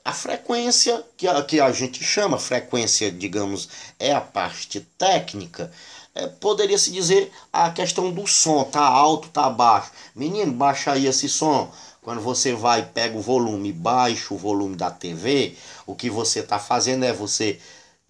A 0.04 0.12
frequência, 0.12 1.04
que 1.16 1.28
a, 1.28 1.44
que 1.44 1.60
a 1.60 1.70
gente 1.70 2.02
chama, 2.02 2.36
frequência, 2.36 3.08
digamos, 3.12 3.68
é 4.00 4.12
a 4.12 4.20
parte 4.20 4.80
técnica, 4.98 5.70
é, 6.12 6.26
poderia 6.26 6.76
se 6.76 6.90
dizer 6.90 7.30
a 7.52 7.70
questão 7.70 8.10
do 8.12 8.26
som, 8.26 8.64
tá 8.64 8.82
alto, 8.84 9.28
tá 9.28 9.48
baixo. 9.48 9.92
Menino, 10.16 10.52
baixa 10.52 10.90
aí 10.90 11.06
esse 11.06 11.28
som. 11.28 11.72
Quando 12.08 12.22
você 12.22 12.54
vai 12.54 12.86
pega 12.86 13.18
o 13.18 13.20
volume, 13.20 13.70
baixa 13.70 14.32
o 14.32 14.38
volume 14.38 14.74
da 14.74 14.90
TV, 14.90 15.54
o 15.86 15.94
que 15.94 16.08
você 16.08 16.40
está 16.40 16.58
fazendo 16.58 17.04
é 17.04 17.12
você 17.12 17.60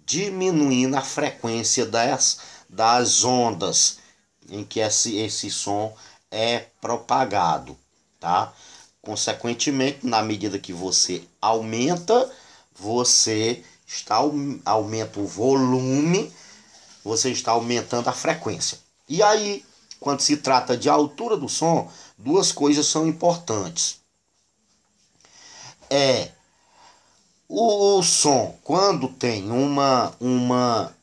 diminuindo 0.07 0.95
a 0.95 1.01
frequência 1.01 1.85
das, 1.85 2.39
das 2.69 3.25
ondas 3.25 3.99
em 4.49 4.63
que 4.63 4.79
esse, 4.79 5.17
esse 5.17 5.51
som 5.51 5.93
é 6.31 6.67
propagado, 6.81 7.77
tá? 8.21 8.53
Consequentemente, 9.03 10.07
na 10.07 10.23
medida 10.23 10.61
que 10.61 10.73
você 10.73 11.25
aumenta, 11.43 12.31
você 12.79 13.65
está 13.85 14.19
aumenta 14.65 15.19
o 15.19 15.27
volume, 15.27 16.33
você 17.03 17.33
está 17.33 17.51
aumentando 17.51 18.07
a 18.07 18.13
frequência. 18.13 18.79
E 19.09 19.25
aí, 19.25 19.65
quando 20.01 20.21
se 20.21 20.37
trata 20.37 20.77
de 20.77 20.89
altura 20.89 21.37
do 21.37 21.49
som, 21.49 21.91
duas 22.17 22.53
coisas 22.53 22.87
são 22.87 23.07
importantes. 23.07 24.01
É 25.91 26.33
o, 27.49 27.99
o 27.99 28.03
som, 28.03 28.59
quando 28.63 29.09
tem 29.09 29.51
uma, 29.51 30.15
uma 30.21 30.95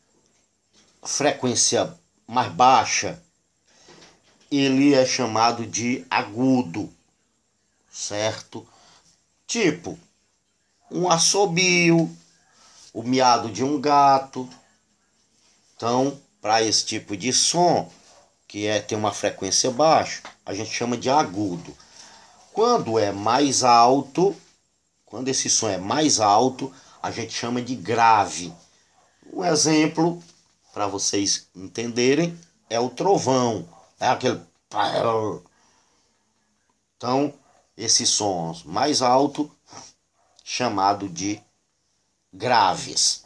frequência 1.03 1.91
mais 2.27 2.51
baixa, 2.51 3.19
ele 4.51 4.93
é 4.93 5.03
chamado 5.05 5.65
de 5.65 6.05
agudo, 6.07 6.87
certo? 7.91 8.65
Tipo, 9.47 9.97
um 10.91 11.09
assobio, 11.09 12.15
o 12.93 13.01
miado 13.01 13.49
de 13.49 13.63
um 13.63 13.81
gato. 13.81 14.47
Então, 15.75 16.19
para 16.39 16.61
esse 16.61 16.85
tipo 16.85 17.17
de 17.17 17.33
som, 17.33 17.91
que 18.47 18.67
é 18.67 18.79
tem 18.79 18.97
uma 18.97 19.11
frequência 19.11 19.71
baixa, 19.71 20.21
a 20.45 20.53
gente 20.53 20.71
chama 20.71 20.97
de 20.97 21.09
agudo. 21.09 21.75
Quando 22.53 22.97
é 22.97 23.11
mais 23.11 23.63
alto, 23.63 24.35
quando 25.05 25.27
esse 25.27 25.49
som 25.49 25.69
é 25.69 25.77
mais 25.77 26.19
alto, 26.19 26.73
a 27.01 27.11
gente 27.11 27.33
chama 27.33 27.61
de 27.61 27.75
grave. 27.75 28.53
Um 29.31 29.43
exemplo 29.43 30.21
para 30.73 30.87
vocês 30.87 31.47
entenderem 31.55 32.37
é 32.69 32.79
o 32.79 32.89
trovão, 32.89 33.67
é 33.99 34.07
aquele 34.07 34.41
então 36.97 37.33
esses 37.77 38.09
sons 38.09 38.63
mais 38.63 39.01
alto 39.01 39.49
chamado 40.43 41.07
de 41.07 41.41
graves. 42.33 43.25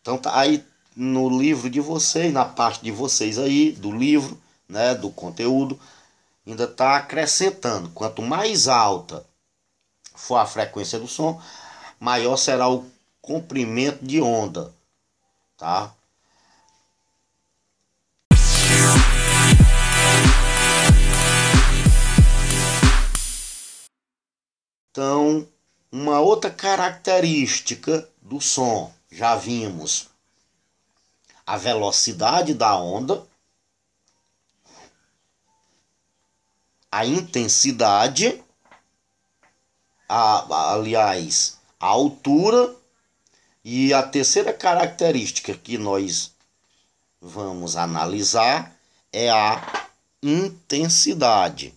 Então 0.00 0.16
tá 0.16 0.38
aí 0.38 0.64
no 0.96 1.28
livro 1.28 1.70
de 1.70 1.80
vocês, 1.80 2.32
na 2.32 2.44
parte 2.44 2.82
de 2.82 2.90
vocês 2.90 3.38
aí, 3.38 3.72
do 3.72 3.90
livro, 3.90 4.40
né, 4.68 4.94
do 4.94 5.10
conteúdo, 5.10 5.78
ainda 6.46 6.64
está 6.64 6.96
acrescentando. 6.96 7.90
Quanto 7.90 8.22
mais 8.22 8.68
alta 8.68 9.24
for 10.14 10.36
a 10.36 10.46
frequência 10.46 10.98
do 10.98 11.08
som, 11.08 11.40
maior 11.98 12.36
será 12.36 12.68
o 12.68 12.86
comprimento 13.20 14.04
de 14.04 14.20
onda, 14.20 14.72
tá? 15.56 15.94
Então, 24.90 25.48
uma 25.90 26.20
outra 26.20 26.50
característica 26.50 28.06
do 28.20 28.40
som, 28.42 28.92
já 29.10 29.34
vimos 29.36 30.11
a 31.52 31.56
velocidade 31.58 32.54
da 32.54 32.74
onda, 32.78 33.26
a 36.90 37.04
intensidade, 37.04 38.42
a, 40.08 40.72
aliás, 40.72 41.58
a 41.78 41.88
altura 41.88 42.74
e 43.62 43.92
a 43.92 44.02
terceira 44.02 44.54
característica 44.54 45.52
que 45.52 45.76
nós 45.76 46.32
vamos 47.20 47.76
analisar 47.76 48.74
é 49.12 49.28
a 49.28 49.90
intensidade. 50.22 51.74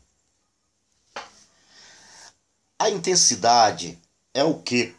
A 2.79 2.89
intensidade 2.89 3.99
é 4.33 4.41
o 4.41 4.57
que 4.57 4.95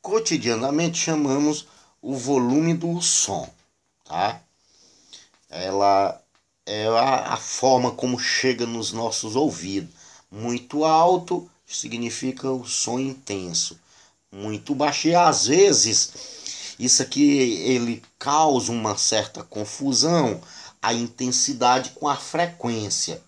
cotidianamente 0.00 0.98
chamamos 0.98 1.66
o 2.00 2.14
volume 2.14 2.74
do 2.74 3.02
som, 3.02 3.52
tá? 4.12 4.42
Ela 5.48 6.22
é 6.66 6.86
a, 6.86 7.32
a 7.32 7.36
forma 7.38 7.92
como 7.92 8.18
chega 8.18 8.66
nos 8.66 8.92
nossos 8.92 9.36
ouvidos. 9.36 9.90
Muito 10.30 10.84
alto 10.84 11.50
significa 11.66 12.50
o 12.50 12.66
som 12.66 12.98
intenso. 12.98 13.80
Muito 14.30 14.74
baixo 14.74 15.08
e 15.08 15.14
às 15.14 15.46
vezes 15.46 16.74
isso 16.78 17.02
aqui 17.02 17.22
ele 17.22 18.02
causa 18.18 18.70
uma 18.70 18.98
certa 18.98 19.42
confusão 19.42 20.40
a 20.80 20.92
intensidade 20.92 21.90
com 21.90 22.06
a 22.06 22.16
frequência. 22.16 23.22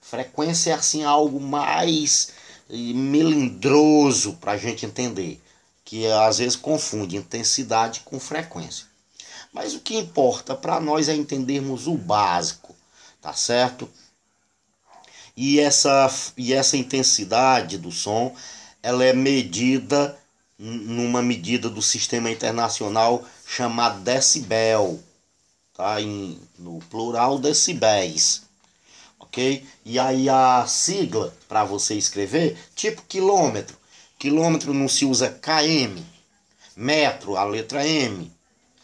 Frequência 0.00 0.72
é 0.72 0.74
assim 0.74 1.04
algo 1.04 1.40
mais 1.40 2.32
melindroso 2.68 4.34
para 4.34 4.52
a 4.52 4.56
gente 4.58 4.84
entender, 4.84 5.40
que 5.84 6.06
às 6.06 6.38
vezes 6.38 6.56
confunde 6.56 7.16
intensidade 7.16 8.00
com 8.00 8.18
frequência. 8.18 8.91
Mas 9.52 9.74
o 9.74 9.80
que 9.80 9.96
importa 9.96 10.54
para 10.54 10.80
nós 10.80 11.08
é 11.08 11.14
entendermos 11.14 11.86
o 11.86 11.96
básico, 11.96 12.74
tá 13.20 13.32
certo? 13.32 13.88
E 15.36 15.60
essa, 15.60 16.10
e 16.36 16.52
essa 16.52 16.76
intensidade 16.76 17.78
do 17.78 17.90
som, 17.90 18.34
ela 18.82 19.04
é 19.04 19.12
medida 19.12 20.18
numa 20.58 21.22
medida 21.22 21.68
do 21.68 21.82
sistema 21.82 22.30
internacional 22.30 23.24
chamado 23.46 24.00
decibel, 24.00 25.02
tá? 25.74 26.00
Em, 26.00 26.38
no 26.58 26.78
plural 26.90 27.38
decibéis 27.38 28.42
ok? 29.32 29.66
E 29.84 29.98
aí 29.98 30.28
a 30.28 30.66
sigla 30.66 31.34
para 31.48 31.64
você 31.64 31.94
escrever, 31.94 32.56
tipo 32.76 33.02
quilômetro. 33.02 33.76
Quilômetro 34.18 34.74
não 34.74 34.86
se 34.86 35.06
usa 35.06 35.30
km, 35.30 36.00
metro, 36.76 37.36
a 37.36 37.44
letra 37.44 37.86
M, 37.86 38.30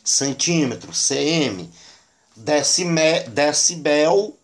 centímetro, 0.09 0.93
cm. 0.95 1.69
Decime, 2.35 3.21
decibel, 3.29 4.35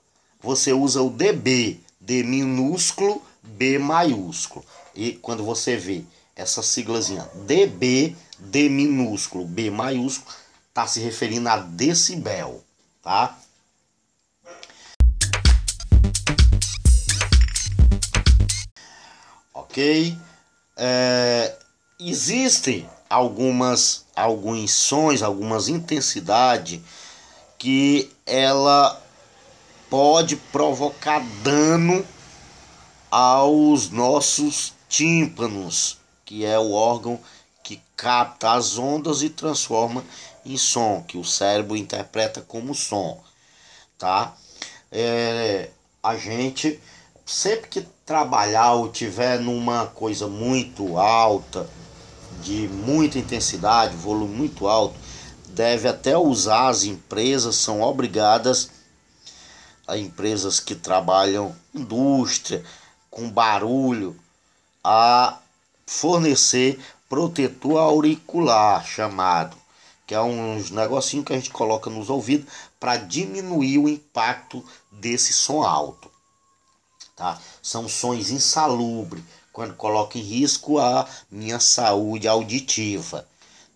você 0.43 0.73
usa 0.73 1.01
o 1.01 1.09
dB, 1.09 1.81
D 1.99 2.23
minúsculo, 2.23 3.23
B 3.43 3.79
maiúsculo. 3.79 4.65
E 4.95 5.13
quando 5.13 5.43
você 5.43 5.77
vê 5.77 6.05
essa 6.37 6.63
siglazinha 6.63 7.23
dB, 7.47 8.15
D 8.39 8.69
minúsculo, 8.69 9.47
B 9.47 9.71
maiúsculo, 9.71 10.37
está 10.69 10.87
se 10.87 11.01
referindo 11.01 11.49
a 11.49 11.57
decibel, 11.57 12.63
tá? 13.03 13.39
Ok? 19.55 20.19
É, 20.77 21.57
algumas 23.15 24.05
alguns 24.15 24.73
sons, 24.73 25.23
algumas 25.23 25.69
intensidades 25.69 26.81
que 27.59 28.11
ela 28.27 29.01
pode 29.89 30.37
provocar 30.37 31.21
dano 31.43 32.05
aos 33.11 33.91
nossos 33.91 34.73
tímpanos, 34.89 35.99
que 36.25 36.45
é 36.45 36.59
o 36.59 36.73
órgão 36.73 37.19
que 37.63 37.81
capta 37.97 38.53
as 38.53 38.79
ondas 38.79 39.23
e 39.23 39.31
transforma 39.31 40.05
em 40.45 40.57
som, 40.57 41.03
que 41.03 41.17
o 41.17 41.25
cérebro 41.25 41.77
interpreta 41.77 42.41
como 42.41 42.75
som, 42.75 43.21
tá? 43.97 44.35
É, 44.91 45.71
a 46.03 46.17
gente 46.17 46.81
sempre 47.25 47.69
que 47.69 47.87
trabalhar 48.05 48.75
ou 48.75 48.91
tiver 48.91 49.41
numa 49.41 49.87
coisa 49.87 50.27
muito 50.27 50.99
alta, 50.99 51.69
de 52.43 52.69
muita 52.69 53.19
intensidade, 53.19 53.97
volume 53.97 54.35
muito 54.35 54.67
alto, 54.67 54.99
deve 55.49 55.89
até 55.89 56.17
usar 56.17 56.69
as 56.69 56.85
empresas 56.85 57.57
são 57.57 57.81
obrigadas 57.81 58.71
a 59.87 59.97
empresas 59.97 60.61
que 60.61 60.75
trabalham 60.75 61.55
indústria 61.75 62.65
com 63.11 63.31
barulho 63.31 64.17
a 64.83 65.39
fornecer 65.87 66.79
protetor 67.09 67.79
auricular 67.79 68.85
chamado, 68.85 69.57
que 70.07 70.15
é 70.15 70.21
uns 70.21 70.71
negocinho 70.71 71.23
que 71.25 71.33
a 71.33 71.37
gente 71.37 71.51
coloca 71.51 71.91
nos 71.91 72.11
ouvidos 72.11 72.53
para 72.81 72.97
diminuir 72.97 73.79
o 73.79 73.89
impacto 73.89 74.65
desse 74.91 75.33
som 75.33 75.63
alto. 75.63 76.11
Tá? 77.15 77.39
São 77.63 77.89
sons 77.89 78.31
insalubres, 78.31 79.23
quando 79.55 79.75
coloca 79.75 80.19
em 80.19 80.21
risco 80.21 80.81
a 80.81 81.09
minha 81.31 81.61
saúde 81.61 82.27
auditiva, 82.27 83.25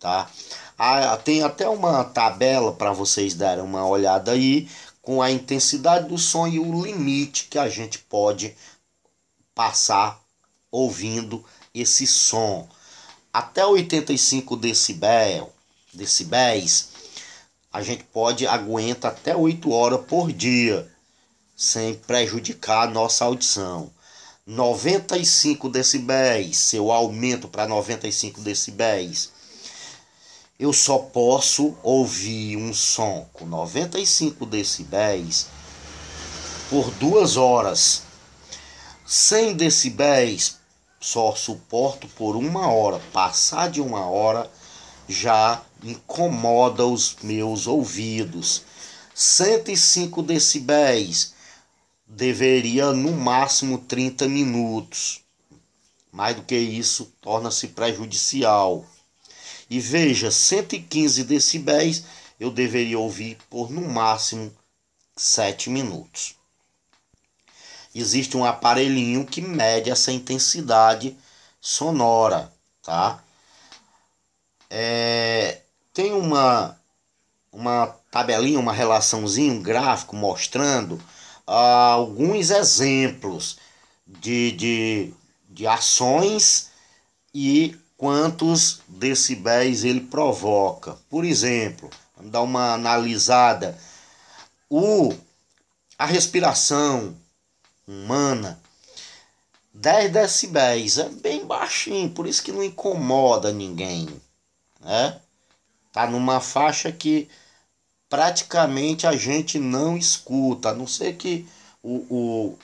tá? 0.00 0.28
Ah, 0.76 1.16
tem 1.16 1.44
até 1.44 1.68
uma 1.68 2.02
tabela 2.02 2.72
para 2.72 2.92
vocês 2.92 3.32
darem 3.32 3.62
uma 3.62 3.86
olhada 3.86 4.32
aí 4.32 4.68
com 5.00 5.22
a 5.22 5.30
intensidade 5.30 6.08
do 6.08 6.18
som 6.18 6.48
e 6.48 6.58
o 6.58 6.84
limite 6.84 7.44
que 7.44 7.56
a 7.56 7.68
gente 7.68 8.00
pode 8.00 8.56
passar 9.54 10.20
ouvindo 10.68 11.44
esse 11.72 12.08
som. 12.08 12.68
Até 13.32 13.64
85 13.64 14.56
decibel, 14.56 15.52
decibéis, 15.94 16.88
a 17.72 17.82
gente 17.82 18.02
pode 18.02 18.48
aguenta 18.48 19.08
até 19.08 19.36
8 19.36 19.70
horas 19.70 20.00
por 20.06 20.32
dia, 20.32 20.90
sem 21.56 21.94
prejudicar 21.94 22.88
a 22.88 22.90
nossa 22.90 23.24
audição. 23.24 23.92
95 24.50 25.68
decibéis, 25.68 26.56
se 26.56 26.76
eu 26.76 26.90
aumento 26.90 27.48
para 27.48 27.68
95 27.68 28.40
decibéis, 28.40 29.30
eu 30.58 30.72
só 30.72 30.96
posso 30.96 31.76
ouvir 31.82 32.56
um 32.56 32.72
som 32.72 33.28
com 33.34 33.44
95 33.44 34.46
decibéis 34.46 35.48
por 36.70 36.90
duas 36.92 37.36
horas. 37.36 38.04
100 39.04 39.54
decibéis 39.54 40.56
só 40.98 41.34
suporto 41.34 42.08
por 42.08 42.34
uma 42.34 42.72
hora. 42.72 43.02
Passar 43.12 43.68
de 43.68 43.82
uma 43.82 44.06
hora 44.06 44.50
já 45.06 45.60
incomoda 45.84 46.86
os 46.86 47.16
meus 47.22 47.66
ouvidos. 47.66 48.62
105 49.14 50.22
decibéis 50.22 51.36
deveria 52.08 52.92
no 52.92 53.12
máximo 53.12 53.78
30 53.78 54.26
minutos. 54.28 55.20
Mais 56.10 56.34
do 56.34 56.42
que 56.42 56.56
isso 56.56 57.12
torna-se 57.20 57.68
prejudicial. 57.68 58.84
E 59.68 59.78
veja, 59.78 60.30
115 60.30 61.24
decibéis 61.24 62.04
eu 62.40 62.50
deveria 62.50 62.98
ouvir 62.98 63.36
por 63.50 63.70
no 63.70 63.82
máximo 63.82 64.50
7 65.16 65.68
minutos 65.68 66.38
existe 68.00 68.36
um 68.36 68.44
aparelhinho 68.44 69.26
que 69.26 69.40
mede 69.40 69.90
essa 69.90 70.12
intensidade 70.12 71.16
sonora, 71.60 72.52
tá? 72.82 73.22
É, 74.70 75.62
tem 75.92 76.12
uma, 76.12 76.78
uma 77.52 77.86
tabelinha, 78.10 78.58
uma 78.58 78.72
relaçãozinha, 78.72 79.52
um 79.52 79.62
gráfico 79.62 80.14
mostrando 80.14 81.00
alguns 81.54 82.50
exemplos 82.50 83.58
de, 84.06 84.52
de, 84.52 85.14
de 85.48 85.66
ações 85.66 86.70
e 87.34 87.76
quantos 87.96 88.80
decibéis 88.86 89.82
ele 89.82 90.00
provoca. 90.00 90.98
Por 91.08 91.24
exemplo, 91.24 91.88
vamos 92.16 92.32
dar 92.32 92.42
uma 92.42 92.74
analisada. 92.74 93.78
O, 94.68 95.14
a 95.98 96.04
respiração, 96.04 97.16
humana, 97.86 98.60
10 99.72 100.12
decibéis 100.12 100.98
é 100.98 101.08
bem 101.08 101.46
baixinho, 101.46 102.10
por 102.10 102.26
isso 102.26 102.42
que 102.42 102.52
não 102.52 102.62
incomoda 102.62 103.52
ninguém, 103.52 104.08
né? 104.80 105.18
Tá 105.92 106.06
numa 106.06 106.40
faixa 106.40 106.92
que 106.92 107.28
praticamente 108.08 109.06
a 109.06 109.14
gente 109.16 109.58
não 109.58 109.96
escuta, 109.96 110.70
a 110.70 110.74
não 110.74 110.86
ser 110.86 111.16
que 111.16 111.46
o, 111.82 112.06
o 112.10 112.58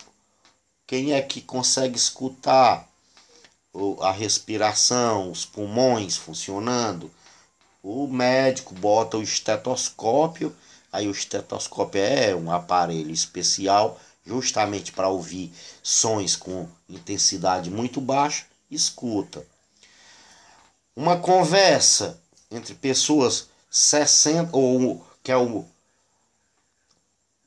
quem 0.86 1.12
é 1.12 1.20
que 1.20 1.40
consegue 1.40 1.96
escutar 1.96 2.88
a 4.00 4.12
respiração, 4.12 5.30
os 5.30 5.44
pulmões 5.44 6.16
funcionando, 6.16 7.10
o 7.82 8.06
médico 8.06 8.74
bota 8.74 9.16
o 9.16 9.22
estetoscópio, 9.22 10.54
aí 10.92 11.08
o 11.08 11.10
estetoscópio 11.10 12.00
é 12.00 12.34
um 12.34 12.50
aparelho 12.50 13.10
especial 13.10 14.00
justamente 14.24 14.92
para 14.92 15.08
ouvir 15.08 15.52
sons 15.82 16.36
com 16.36 16.68
intensidade 16.88 17.70
muito 17.70 18.00
baixa, 18.00 18.46
escuta. 18.70 19.44
Uma 20.96 21.18
conversa 21.18 22.18
entre 22.50 22.74
pessoas 22.74 23.48
60 23.70 24.56
ou 24.56 25.04
que 25.24 25.32
é 25.32 25.36
o 25.36 25.64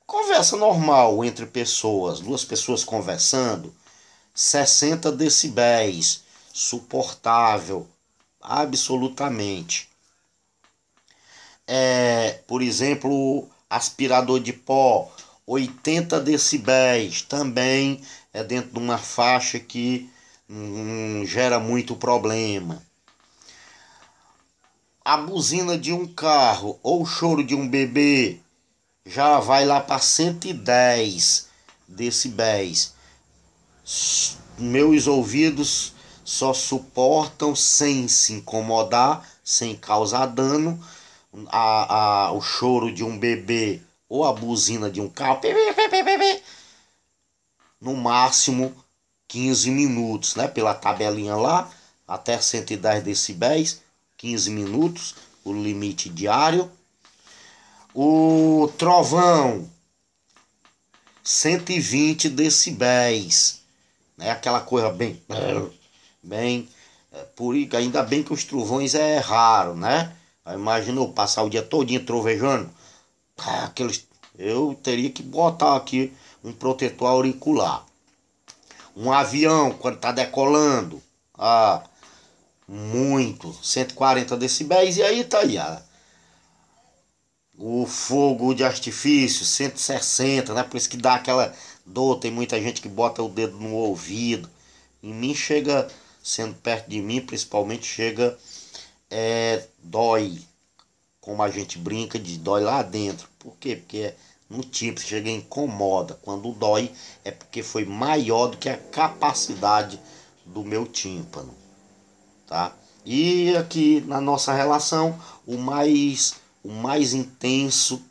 conversa 0.05 0.57
normal 0.57 1.23
entre 1.23 1.45
pessoas, 1.45 2.19
duas 2.19 2.43
pessoas 2.43 2.83
conversando, 2.83 3.73
60 4.33 5.11
decibéis, 5.11 6.23
suportável, 6.51 7.87
absolutamente. 8.41 9.87
É, 11.67 12.39
por 12.47 12.63
exemplo, 12.63 13.47
aspirador 13.69 14.39
de 14.39 14.53
pó, 14.53 15.11
80 15.45 16.19
decibéis 16.19 17.21
também 17.21 18.01
é 18.33 18.43
dentro 18.43 18.71
de 18.71 18.79
uma 18.79 18.97
faixa 18.97 19.59
que 19.59 20.09
hum, 20.49 21.23
gera 21.25 21.59
muito 21.59 21.95
problema. 21.95 22.81
A 25.07 25.15
buzina 25.15 25.77
de 25.77 25.93
um 25.93 26.05
carro 26.05 26.77
ou 26.83 27.03
o 27.03 27.05
choro 27.05 27.41
de 27.41 27.55
um 27.55 27.65
bebê 27.65 28.41
já 29.05 29.39
vai 29.39 29.65
lá 29.65 29.79
para 29.79 29.99
110 29.99 31.47
decibéis. 31.87 32.93
Meus 34.57 35.07
ouvidos 35.07 35.93
só 36.25 36.53
suportam 36.53 37.55
sem 37.55 38.09
se 38.09 38.33
incomodar, 38.33 39.25
sem 39.41 39.77
causar 39.77 40.25
dano, 40.25 40.77
a, 41.47 42.25
a, 42.25 42.31
o 42.33 42.41
choro 42.41 42.93
de 42.93 43.01
um 43.01 43.17
bebê 43.17 43.79
ou 44.09 44.25
a 44.25 44.33
buzina 44.33 44.91
de 44.91 44.99
um 44.99 45.07
carro, 45.07 45.39
no 47.79 47.95
máximo 47.95 48.75
15 49.29 49.71
minutos, 49.71 50.35
né? 50.35 50.49
Pela 50.49 50.73
tabelinha 50.73 51.37
lá, 51.37 51.71
até 52.05 52.41
110 52.41 53.05
decibéis, 53.05 53.86
15 54.17 54.49
minutos, 54.49 55.15
o 55.43 55.53
limite 55.53 56.09
diário. 56.09 56.71
O 57.93 58.71
trovão, 58.77 59.69
120 61.23 62.29
decibéis, 62.29 63.61
né? 64.17 64.31
Aquela 64.31 64.61
coisa 64.61 64.89
bem, 64.89 65.21
bem, 66.21 66.69
é, 67.11 67.23
por 67.35 67.55
ainda 67.55 68.03
bem 68.03 68.23
que 68.23 68.33
os 68.33 68.43
trovões 68.43 68.95
é 68.95 69.17
raro, 69.17 69.75
né? 69.75 70.15
Imaginou 70.53 71.11
passar 71.11 71.43
o 71.43 71.49
dia 71.49 71.61
todinho 71.61 72.05
trovejando? 72.05 72.69
Ah, 73.37 73.65
aqueles, 73.65 74.07
eu 74.37 74.79
teria 74.81 75.09
que 75.09 75.21
botar 75.21 75.75
aqui 75.75 76.13
um 76.43 76.53
protetor 76.53 77.09
auricular. 77.09 77.85
Um 78.95 79.11
avião, 79.11 79.71
quando 79.73 79.95
está 79.95 80.11
decolando, 80.11 81.01
ah, 81.37 81.83
muito, 82.67 83.53
140 83.63 84.35
decibéis, 84.37 84.97
e 84.97 85.03
aí 85.03 85.23
tá 85.23 85.39
aí, 85.39 85.57
ah, 85.57 85.81
o 87.57 87.85
fogo 87.87 88.53
de 88.53 88.63
artifício, 88.63 89.45
160, 89.45 90.53
né? 90.53 90.63
Por 90.63 90.77
isso 90.77 90.89
que 90.89 90.97
dá 90.97 91.15
aquela 91.15 91.53
dor, 91.85 92.19
tem 92.19 92.29
muita 92.29 92.61
gente 92.61 92.81
que 92.81 92.87
bota 92.89 93.23
o 93.23 93.29
dedo 93.29 93.57
no 93.57 93.73
ouvido. 93.73 94.49
Em 95.01 95.13
mim 95.13 95.33
chega, 95.33 95.87
sendo 96.21 96.53
perto 96.55 96.87
de 96.89 97.01
mim, 97.01 97.21
principalmente 97.21 97.85
chega 97.85 98.37
é, 99.09 99.65
dói, 99.79 100.39
como 101.19 101.41
a 101.41 101.49
gente 101.49 101.79
brinca, 101.79 102.19
de 102.19 102.37
dói 102.37 102.61
lá 102.61 102.83
dentro. 102.83 103.27
Por 103.39 103.55
quê? 103.57 103.75
Porque 103.75 104.13
no 104.49 104.63
tipo 104.63 104.99
chega 104.99 105.29
incomoda. 105.29 106.19
Quando 106.21 106.51
dói 106.51 106.91
é 107.23 107.31
porque 107.31 107.63
foi 107.63 107.85
maior 107.85 108.47
do 108.47 108.57
que 108.57 108.69
a 108.69 108.77
capacidade 108.77 109.99
do 110.45 110.63
meu 110.63 110.85
tímpano, 110.85 111.53
tá? 112.47 112.73
E 113.05 113.55
aqui 113.55 114.01
na 114.01 114.19
nossa 114.19 114.53
relação, 114.53 115.19
o 115.45 115.57
mais 115.57 116.35
o 116.63 116.71
mais 116.71 117.13
intenso 117.13 118.01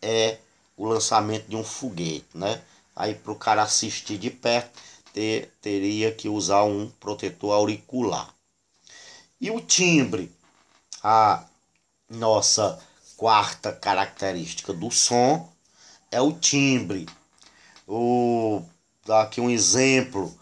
é 0.00 0.38
o 0.76 0.84
lançamento 0.84 1.48
de 1.48 1.56
um 1.56 1.64
foguete, 1.64 2.26
né? 2.34 2.60
Aí 2.94 3.14
para 3.14 3.32
o 3.32 3.36
cara 3.36 3.62
assistir 3.62 4.18
de 4.18 4.30
perto, 4.30 4.78
ter, 5.12 5.50
teria 5.60 6.12
que 6.12 6.28
usar 6.28 6.64
um 6.64 6.90
protetor 7.00 7.54
auricular. 7.54 8.34
E 9.40 9.50
o 9.50 9.60
timbre, 9.60 10.30
a 11.02 11.44
nossa 12.08 12.78
quarta 13.16 13.72
característica 13.72 14.72
do 14.72 14.90
som 14.90 15.50
é 16.10 16.20
o 16.20 16.32
timbre. 16.32 17.08
O 17.88 18.62
dar 19.06 19.22
aqui 19.22 19.40
um 19.40 19.50
exemplo. 19.50 20.32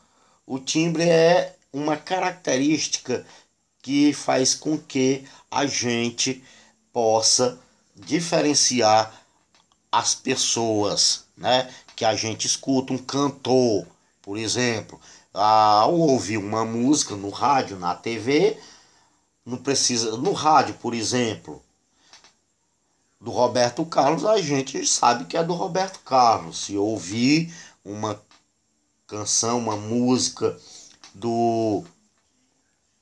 O 0.47 0.59
timbre 0.59 1.09
é 1.09 1.57
uma 1.73 1.97
característica 1.97 3.27
que 3.83 4.13
faz 4.13 4.55
com 4.55 4.79
que 4.79 5.25
a 5.51 5.67
gente 5.67 6.43
possa 6.93 7.59
diferenciar 7.95 9.13
as 9.91 10.15
pessoas, 10.15 11.25
né? 11.37 11.73
Que 11.97 12.05
a 12.05 12.15
gente 12.15 12.47
escuta 12.47 12.93
um 12.93 12.99
cantor, 12.99 13.87
por 14.23 14.37
exemplo, 14.37 15.01
ao 15.33 15.95
ouvir 15.95 16.37
uma 16.37 16.65
música 16.65 17.17
no 17.17 17.31
rádio, 17.31 17.79
na 17.79 17.95
TV, 17.95 18.59
não 19.45 19.59
precisa. 19.59 20.17
No 20.17 20.33
rádio, 20.33 20.75
por 20.75 20.95
exemplo, 20.95 21.63
do 23.21 23.31
Roberto 23.31 23.85
Carlos, 23.85 24.25
a 24.25 24.41
gente 24.41 24.87
sabe 24.87 25.25
que 25.25 25.37
é 25.37 25.45
do 25.45 25.55
Roberto 25.55 26.01
Carlos. 26.01 26.65
Se 26.65 26.77
ouvir 26.77 27.55
uma 27.85 28.21
canção, 29.07 29.59
uma 29.59 29.77
música 29.77 30.59
do 31.15 31.85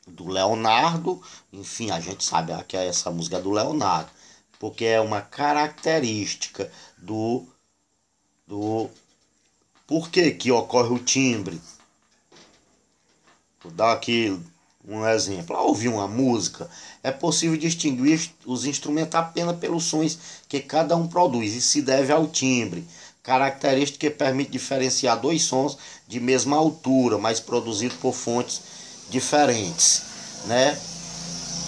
do 0.06 0.26
Leonardo, 0.26 1.22
enfim, 1.52 1.90
a 1.90 2.00
gente 2.00 2.24
sabe 2.24 2.52
que 2.64 2.76
é 2.76 2.86
essa 2.86 3.10
música 3.10 3.36
é 3.36 3.42
do 3.42 3.50
Leonardo, 3.50 4.10
porque 4.58 4.84
é 4.84 5.00
uma 5.00 5.20
característica 5.20 6.70
do 6.96 7.46
do 8.46 8.88
por 9.86 10.10
que 10.10 10.30
que 10.32 10.50
ocorre 10.50 10.94
o 10.94 10.98
timbre. 10.98 11.60
Vou 13.62 13.72
dar 13.72 13.92
aqui 13.92 14.38
um 14.88 15.06
exemplo, 15.06 15.54
ao 15.54 15.68
ouvir 15.68 15.88
uma 15.88 16.08
música, 16.08 16.70
é 17.02 17.10
possível 17.10 17.58
distinguir 17.58 18.30
os 18.46 18.64
instrumentos 18.64 19.14
apenas 19.14 19.58
pelos 19.58 19.84
sons 19.84 20.18
que 20.48 20.60
cada 20.60 20.96
um 20.96 21.06
produz 21.06 21.54
e 21.54 21.60
se 21.60 21.82
deve 21.82 22.10
ao 22.10 22.26
timbre, 22.26 22.86
característica 23.22 23.98
que 23.98 24.10
permite 24.10 24.50
diferenciar 24.50 25.20
dois 25.20 25.42
sons 25.42 25.76
de 26.08 26.18
mesma 26.18 26.56
altura, 26.56 27.18
mas 27.18 27.38
produzidos 27.38 27.98
por 27.98 28.14
fontes 28.14 28.62
diferentes, 29.10 30.02
né? 30.46 30.76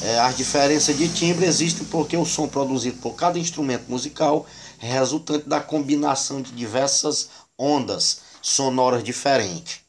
É, 0.02 0.18
as 0.20 0.34
diferenças 0.34 0.96
de 0.96 1.08
timbre 1.10 1.44
existem 1.44 1.86
porque 1.86 2.16
o 2.16 2.24
som 2.24 2.48
produzido 2.48 2.96
por 3.02 3.14
cada 3.14 3.38
instrumento 3.38 3.84
musical 3.86 4.46
é 4.80 4.90
resultante 4.90 5.46
da 5.46 5.60
combinação 5.60 6.40
de 6.40 6.52
diversas 6.52 7.28
ondas 7.58 8.22
sonoras 8.40 9.04
diferentes. 9.04 9.80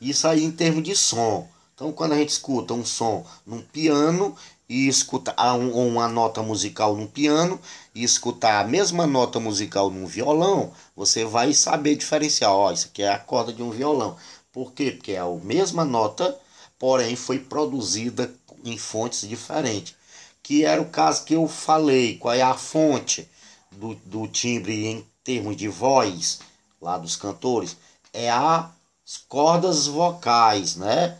Isso 0.00 0.26
aí 0.26 0.42
em 0.42 0.50
termos 0.50 0.82
de 0.82 0.96
som. 0.96 1.48
Então, 1.74 1.92
quando 1.92 2.12
a 2.12 2.16
gente 2.16 2.30
escuta 2.30 2.74
um 2.74 2.84
som 2.84 3.24
num 3.46 3.62
piano 3.62 4.34
e 4.70 4.86
escuta 4.86 5.34
uma 5.56 6.06
nota 6.06 6.44
musical 6.44 6.94
num 6.94 7.08
piano 7.08 7.60
e 7.92 8.04
escutar 8.04 8.60
a 8.60 8.68
mesma 8.68 9.04
nota 9.04 9.40
musical 9.40 9.90
num 9.90 10.06
violão, 10.06 10.72
você 10.94 11.24
vai 11.24 11.52
saber 11.52 11.96
diferenciar. 11.96 12.52
Ó, 12.52 12.70
isso 12.70 12.86
aqui 12.86 13.02
é 13.02 13.08
a 13.08 13.18
corda 13.18 13.52
de 13.52 13.64
um 13.64 13.70
violão. 13.72 14.16
Por 14.52 14.72
quê? 14.72 14.92
Porque 14.92 15.10
é 15.10 15.18
a 15.18 15.26
mesma 15.42 15.84
nota, 15.84 16.38
porém 16.78 17.16
foi 17.16 17.40
produzida 17.40 18.32
em 18.64 18.78
fontes 18.78 19.28
diferentes. 19.28 19.96
Que 20.40 20.64
era 20.64 20.80
o 20.80 20.88
caso 20.88 21.24
que 21.24 21.34
eu 21.34 21.48
falei. 21.48 22.16
Qual 22.16 22.32
é 22.32 22.42
a 22.42 22.54
fonte 22.54 23.28
do, 23.72 23.96
do 24.04 24.28
timbre 24.28 24.86
em 24.86 25.04
termos 25.24 25.56
de 25.56 25.66
voz 25.66 26.38
lá 26.80 26.96
dos 26.96 27.16
cantores? 27.16 27.76
É 28.12 28.30
as 28.30 29.18
cordas 29.28 29.88
vocais, 29.88 30.76
né? 30.76 31.18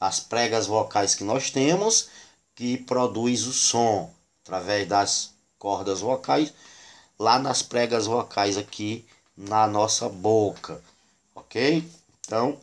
as 0.00 0.20
pregas 0.20 0.66
vocais 0.66 1.14
que 1.14 1.24
nós 1.24 1.50
temos, 1.50 2.08
que 2.58 2.76
produz 2.76 3.46
o 3.46 3.52
som 3.52 4.10
através 4.42 4.88
das 4.88 5.30
cordas 5.60 6.00
vocais, 6.00 6.52
lá 7.16 7.38
nas 7.38 7.62
pregas 7.62 8.06
vocais 8.06 8.56
aqui 8.56 9.06
na 9.36 9.64
nossa 9.68 10.08
boca, 10.08 10.82
ok? 11.36 11.88
Então, 12.18 12.58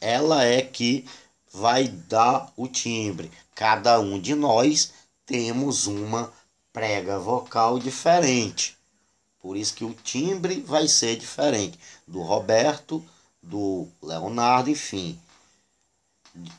ela 0.00 0.44
é 0.44 0.62
que 0.62 1.04
vai 1.52 1.88
dar 1.88 2.52
o 2.56 2.68
timbre. 2.68 3.32
Cada 3.52 3.98
um 3.98 4.20
de 4.20 4.32
nós 4.32 4.92
temos 5.26 5.88
uma 5.88 6.32
prega 6.72 7.18
vocal 7.18 7.80
diferente. 7.80 8.78
Por 9.40 9.56
isso 9.56 9.74
que 9.74 9.84
o 9.84 9.92
timbre 9.92 10.60
vai 10.60 10.86
ser 10.86 11.16
diferente 11.16 11.76
do 12.06 12.22
Roberto, 12.22 13.04
do 13.42 13.88
Leonardo, 14.00 14.70
enfim 14.70 15.18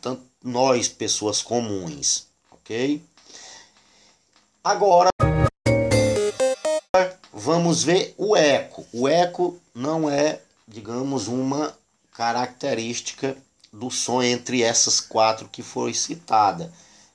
tanto 0.02 0.24
nós, 0.44 0.88
pessoas 0.88 1.42
comuns, 1.42 2.25
ok? 2.66 3.02
Agora 4.64 5.10
vamos 7.32 7.84
ver 7.84 8.16
o 8.18 8.36
eco. 8.36 8.84
O 8.92 9.08
eco 9.08 9.62
não 9.74 10.10
é, 10.10 10.42
digamos, 10.68 11.28
uma 11.28 11.78
característica 12.12 13.38
do 13.72 13.92
som 13.92 14.24
entre 14.24 14.64
essas 14.64 15.00
quatro 15.00 15.48
que 15.48 15.62
foi 15.62 15.94
citada. 15.94 16.74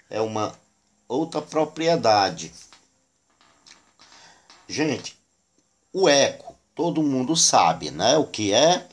É 0.09 0.21
uma 0.21 0.55
outra 1.09 1.43
propriedade. 1.43 2.53
Gente, 4.69 5.19
o 5.93 6.09
eco, 6.09 6.55
todo 6.77 7.03
mundo 7.03 7.35
sabe, 7.35 7.91
né? 7.91 8.17
O 8.17 8.27
que 8.27 8.53
é? 8.53 8.87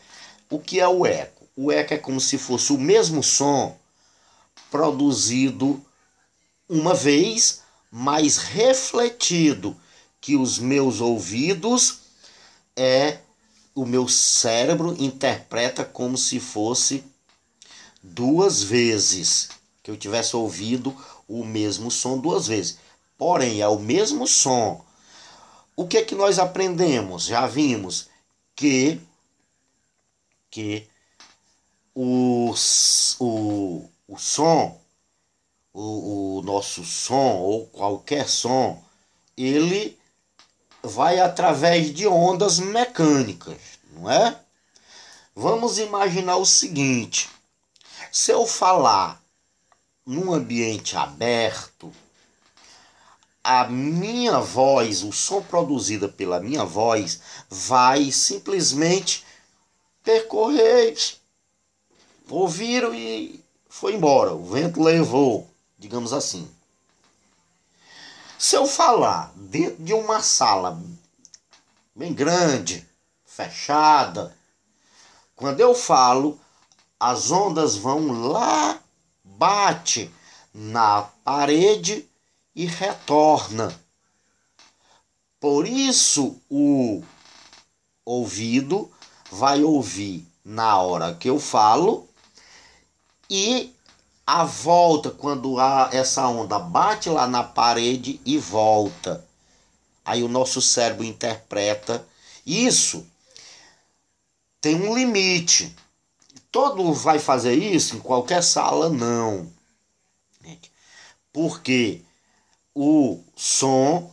O 0.50 0.58
que 0.60 0.80
é 0.80 0.88
o 0.88 1.06
eco? 1.06 1.38
o 1.58 1.72
eco 1.72 1.96
é 1.96 1.98
como 1.98 2.22
se 2.22 2.38
fosse 2.38 2.72
o 2.72 2.78
mesmo 2.78 3.24
som 3.24 3.76
produzido 4.70 5.84
uma 6.68 6.94
vez, 6.94 7.62
mas 7.92 8.38
refletido 8.38 9.76
que 10.20 10.36
os 10.36 10.60
meus 10.60 11.00
ouvidos 11.00 12.00
é 12.76 13.20
o 13.74 13.86
meu 13.86 14.08
cérebro 14.08 14.96
interpreta 15.00 15.86
como 15.86 16.18
se 16.18 16.40
fosse 16.40 17.04
duas 18.02 18.64
vezes 18.64 19.50
que 19.84 19.92
eu 19.92 19.98
tivesse 19.98 20.36
ouvido 20.36 20.96
o 21.28 21.46
mesmo 21.46 21.90
som 21.90 22.18
duas 22.18 22.48
vezes. 22.48 22.78
Porém, 23.18 23.62
é 23.62 23.68
o 23.68 23.80
mesmo 23.80 24.28
som. 24.28 24.84
O 25.76 25.88
que 25.88 25.98
é 25.98 26.04
que 26.04 26.16
nós 26.16 26.40
aprendemos? 26.40 27.26
Já 27.26 27.48
vimos 27.48 28.10
que 28.56 29.00
que 30.50 30.88
o, 31.94 32.54
o, 33.20 33.90
o 34.08 34.18
som, 34.18 34.80
o, 35.80 36.40
o 36.40 36.42
nosso 36.42 36.84
som 36.84 37.36
ou 37.36 37.68
qualquer 37.68 38.28
som, 38.28 38.84
ele 39.38 39.96
vai 40.82 41.20
através 41.20 41.94
de 41.94 42.08
ondas 42.08 42.58
mecânicas, 42.58 43.60
não 43.92 44.10
é? 44.10 44.40
Vamos 45.36 45.78
imaginar 45.78 46.38
o 46.38 46.46
seguinte: 46.46 47.30
se 48.12 48.32
eu 48.32 48.48
falar 48.48 49.22
num 50.04 50.34
ambiente 50.34 50.98
aberto, 50.98 51.94
a 53.44 53.66
minha 53.66 54.40
voz, 54.40 55.04
o 55.04 55.12
som 55.12 55.44
produzido 55.44 56.10
pela 56.10 56.40
minha 56.40 56.66
voz, 56.66 57.20
vai 57.50 58.12
simplesmente 58.12 59.24
percorrer 60.04 60.98
ouviram 62.30 62.94
e 62.94 63.44
foi 63.70 63.94
embora. 63.94 64.34
O 64.34 64.44
vento 64.44 64.82
levou, 64.82 65.48
digamos 65.78 66.14
assim. 66.14 66.50
Se 68.38 68.56
eu 68.56 68.68
falar 68.68 69.32
dentro 69.36 69.84
de 69.84 69.94
uma 69.94 70.22
sala 70.22 70.82
bem 71.96 72.14
grande, 72.14 72.88
fechada, 73.26 74.36
quando 75.36 75.60
eu 75.60 75.74
falo, 75.74 76.40
as 77.00 77.32
ondas 77.32 77.76
vão 77.76 78.30
lá, 78.30 78.80
bate 79.24 80.12
na 80.54 81.04
parede 81.24 82.08
e 82.56 82.66
retorna. 82.66 83.74
Por 85.40 85.68
isso 85.68 86.42
o 86.50 87.04
ouvido 88.04 88.92
vai 89.32 89.64
ouvir 89.64 90.26
na 90.44 90.78
hora 90.78 91.14
que 91.14 91.30
eu 91.30 91.40
falo 91.40 92.10
e 93.30 93.76
a 94.28 94.44
volta 94.44 95.10
quando 95.10 95.58
a, 95.58 95.90
essa 95.94 96.28
onda 96.28 96.60
bate 96.60 97.10
lá 97.10 97.26
na 97.26 97.46
parede 97.46 98.20
e 98.26 98.38
volta. 98.38 99.26
Aí 100.04 100.22
o 100.22 100.28
nosso 100.28 100.62
cérebro 100.62 101.06
interpreta 101.06 102.06
isso. 102.46 103.08
Tem 104.60 104.76
um 104.76 104.94
limite. 104.94 105.74
Todo 106.52 106.92
vai 106.94 107.20
fazer 107.20 107.56
isso 107.56 107.96
em 107.96 108.00
qualquer 108.00 108.44
sala 108.44 108.90
não. 108.90 109.50
Porque 111.32 112.02
o 112.76 113.24
som 113.34 114.12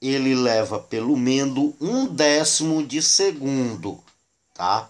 ele 0.00 0.34
leva 0.34 0.78
pelo 0.78 1.16
menos 1.16 1.74
um 1.78 2.06
décimo 2.06 2.86
de 2.86 3.02
segundo, 3.02 4.02
tá? 4.54 4.88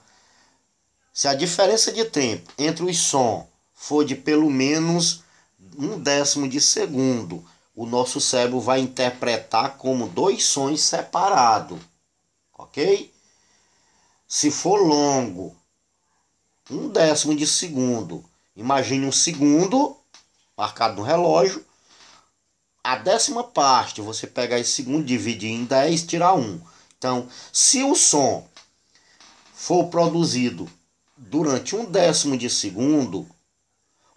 Se 1.13 1.27
a 1.27 1.35
diferença 1.35 1.91
de 1.91 2.05
tempo 2.05 2.53
entre 2.59 2.85
os 2.85 2.99
sons 2.99 3.45
for 3.77 4.05
de 4.05 4.17
pelo 4.17 4.51
menos 4.51 5.23
um 5.79 6.01
décimo 6.01 6.49
de 6.49 6.61
segundo, 6.61 7.45
o 7.75 7.85
nosso 7.85 8.21
cérebro 8.21 8.59
vai 8.59 8.81
interpretar 8.81 9.77
como 9.77 10.09
dois 10.09 10.45
sons 10.45 10.81
separados, 10.81 11.79
ok? 12.55 13.13
Se 14.27 14.51
for 14.51 14.79
longo, 14.79 15.55
um 16.71 16.89
décimo 16.89 17.37
de 17.37 17.47
segundo, 17.47 18.25
imagine 18.57 19.07
um 19.07 19.13
segundo 19.13 19.97
marcado 20.57 20.97
no 20.97 21.03
relógio, 21.03 21.65
a 22.83 22.97
décima 22.97 23.45
parte, 23.45 24.01
você 24.01 24.27
pegar 24.27 24.59
esse 24.59 24.71
segundo, 24.73 25.05
dividir 25.05 25.51
em 25.51 25.65
10, 25.65 26.07
tirar 26.07 26.35
1. 26.35 26.61
Então, 26.97 27.29
se 27.53 27.83
o 27.83 27.95
som 27.95 28.49
for 29.53 29.89
produzido 29.89 30.71
durante 31.17 31.75
um 31.75 31.85
décimo 31.85 32.37
de 32.37 32.49
segundo, 32.49 33.29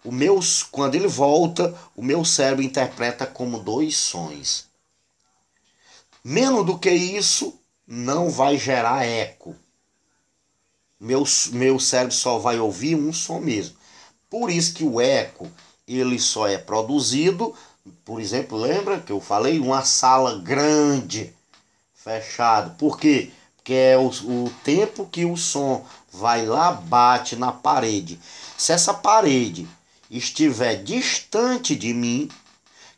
o 0.04 0.12
meu, 0.12 0.40
quando 0.70 0.94
ele 0.94 1.08
volta, 1.08 1.76
o 1.94 2.02
meu 2.02 2.24
cérebro 2.24 2.64
interpreta 2.64 3.26
como 3.26 3.60
dois 3.60 3.96
sons. 3.96 4.66
Menos 6.22 6.64
do 6.64 6.78
que 6.78 6.90
isso, 6.90 7.58
não 7.86 8.30
vai 8.30 8.56
gerar 8.56 9.04
eco. 9.04 9.54
Meu, 10.98 11.24
meu 11.52 11.78
cérebro 11.78 12.14
só 12.14 12.38
vai 12.38 12.58
ouvir 12.58 12.94
um 12.94 13.12
som 13.12 13.40
mesmo. 13.40 13.76
Por 14.28 14.50
isso 14.50 14.74
que 14.74 14.84
o 14.84 15.00
eco 15.00 15.50
ele 15.88 16.18
só 16.18 16.46
é 16.46 16.56
produzido 16.56 17.54
por 18.04 18.20
exemplo, 18.20 18.58
lembra 18.58 19.00
que 19.00 19.12
eu 19.12 19.20
falei? 19.20 19.58
Uma 19.58 19.84
sala 19.84 20.38
grande, 20.38 21.34
fechado. 21.94 22.76
Por 22.76 22.98
quê? 22.98 23.30
Porque 23.56 23.72
é 23.72 23.96
o, 23.96 24.08
o 24.08 24.52
tempo 24.64 25.06
que 25.06 25.24
o 25.24 25.36
som 25.36 25.84
vai 26.12 26.44
lá, 26.44 26.72
bate 26.72 27.36
na 27.36 27.52
parede. 27.52 28.20
Se 28.56 28.72
essa 28.72 28.92
parede 28.92 29.68
estiver 30.10 30.82
distante 30.82 31.76
de 31.76 31.94
mim, 31.94 32.28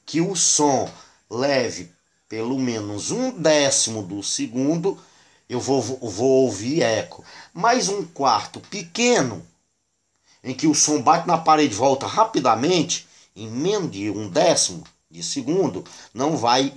que 0.07 0.20
o 0.20 0.35
som 0.35 0.90
leve 1.29 1.90
pelo 2.29 2.59
menos 2.59 3.11
um 3.11 3.31
décimo 3.31 4.03
do 4.03 4.22
segundo, 4.22 4.98
eu 5.48 5.61
vou, 5.61 5.83
vou 5.83 6.44
ouvir 6.44 6.81
eco. 6.81 7.22
Mais 7.53 7.90
um 7.90 8.05
quarto 8.05 8.59
pequeno, 8.59 9.44
em 10.42 10.55
que 10.55 10.66
o 10.66 10.75
som 10.75 11.03
bate 11.03 11.29
na 11.29 11.37
parede 11.37 11.75
e 11.75 11.77
volta 11.77 12.07
rapidamente, 12.07 13.07
em 13.37 13.51
menos 13.51 13.90
de 13.90 14.11
um 14.11 14.31
décimo 14.31 14.83
de 15.11 15.22
segundo, 15.22 15.85
não 16.14 16.35
vai 16.37 16.72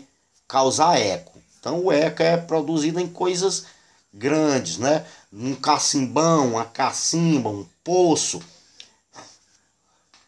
causar 0.45 0.99
eco. 0.99 1.39
Então 1.57 1.85
o 1.85 1.91
eco 1.91 2.21
é 2.21 2.35
produzido 2.35 2.99
em 2.99 3.07
coisas 3.07 3.65
grandes, 4.13 4.77
né? 4.77 5.05
Um 5.31 5.55
cacimbão, 5.55 6.49
uma 6.49 6.65
cacimba, 6.65 7.49
um 7.49 7.65
poço 7.81 8.41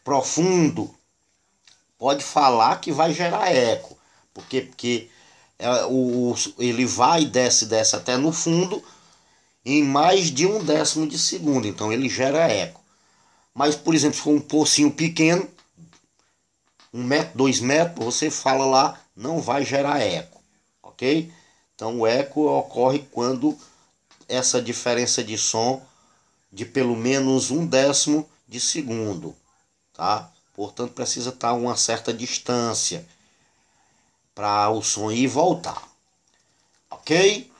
profundo, 0.08 0.90
pode 1.98 2.24
falar 2.24 2.80
que 2.80 2.90
vai 2.90 3.12
gerar 3.12 3.52
eco, 3.52 3.94
porque, 4.32 4.62
porque 4.62 5.10
é, 5.58 5.84
o, 5.84 6.34
ele 6.58 6.86
vai 6.86 7.24
e 7.24 7.26
desce, 7.26 7.66
desce 7.66 7.94
até 7.94 8.16
no 8.16 8.32
fundo 8.32 8.82
em 9.66 9.84
mais 9.84 10.30
de 10.30 10.46
um 10.46 10.64
décimo 10.64 11.06
de 11.06 11.18
segundo, 11.18 11.68
então 11.68 11.92
ele 11.92 12.08
gera 12.08 12.50
eco. 12.50 12.80
Mas, 13.52 13.76
por 13.76 13.94
exemplo, 13.94 14.16
se 14.16 14.22
for 14.22 14.30
um 14.30 14.40
pocinho 14.40 14.90
pequeno, 14.90 15.46
um 16.90 17.04
metro, 17.04 17.36
dois 17.36 17.60
metros, 17.60 18.02
você 18.02 18.30
fala 18.30 18.64
lá, 18.64 18.98
não 19.14 19.42
vai 19.42 19.62
gerar 19.62 20.00
eco, 20.00 20.40
ok? 20.82 21.30
Então 21.74 22.00
o 22.00 22.06
eco 22.06 22.46
ocorre 22.48 23.00
quando 23.12 23.54
essa 24.26 24.62
diferença 24.62 25.22
de 25.22 25.36
som 25.36 25.82
de 26.50 26.64
pelo 26.64 26.96
menos 26.96 27.50
um 27.50 27.66
décimo 27.66 28.26
de 28.48 28.58
segundo, 28.58 29.36
tá? 29.98 30.30
Portanto, 30.54 30.92
precisa 30.92 31.30
estar 31.30 31.52
uma 31.54 31.76
certa 31.76 32.14
distância 32.14 33.04
para 34.32 34.70
o 34.70 34.80
som 34.80 35.10
ir 35.10 35.26
voltar, 35.26 35.82
ok? 36.88 37.50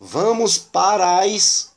Vamos 0.00 0.56
para 0.56 1.20
as 1.20 1.70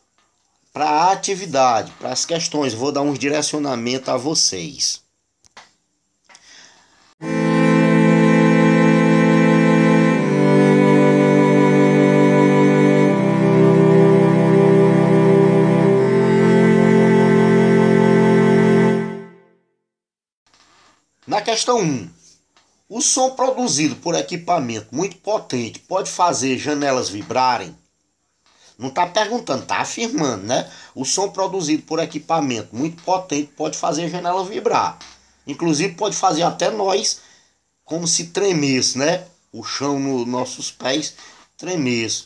para 0.71 0.89
a 0.89 1.11
atividade, 1.11 1.91
para 1.99 2.11
as 2.11 2.25
questões. 2.25 2.73
Vou 2.73 2.91
dar 2.91 3.01
uns 3.01 3.19
direcionamentos 3.19 4.07
a 4.07 4.15
vocês. 4.15 5.03
Na 21.29 21.43
questão 21.43 21.79
1, 21.79 22.09
o 22.89 23.01
som 23.01 23.35
produzido 23.35 23.95
por 23.97 24.15
equipamento 24.15 24.87
muito 24.91 25.15
potente 25.17 25.77
pode 25.77 26.09
fazer 26.09 26.57
janelas 26.57 27.07
vibrarem? 27.07 27.77
Não 28.79 28.89
está 28.89 29.05
perguntando, 29.05 29.61
está 29.61 29.77
afirmando, 29.77 30.47
né? 30.47 30.67
O 30.95 31.05
som 31.05 31.29
produzido 31.29 31.83
por 31.83 31.99
equipamento 31.99 32.75
muito 32.75 33.03
potente 33.03 33.51
pode 33.55 33.77
fazer 33.77 34.09
janela 34.09 34.43
vibrar. 34.43 34.97
Inclusive 35.45 35.93
pode 35.93 36.15
fazer 36.15 36.41
até 36.41 36.71
nós 36.71 37.21
como 37.85 38.07
se 38.07 38.29
tremesse, 38.29 38.97
né? 38.97 39.27
O 39.53 39.63
chão 39.63 39.99
nos 39.99 40.25
nossos 40.25 40.71
pés 40.71 41.13
tremesse. 41.55 42.23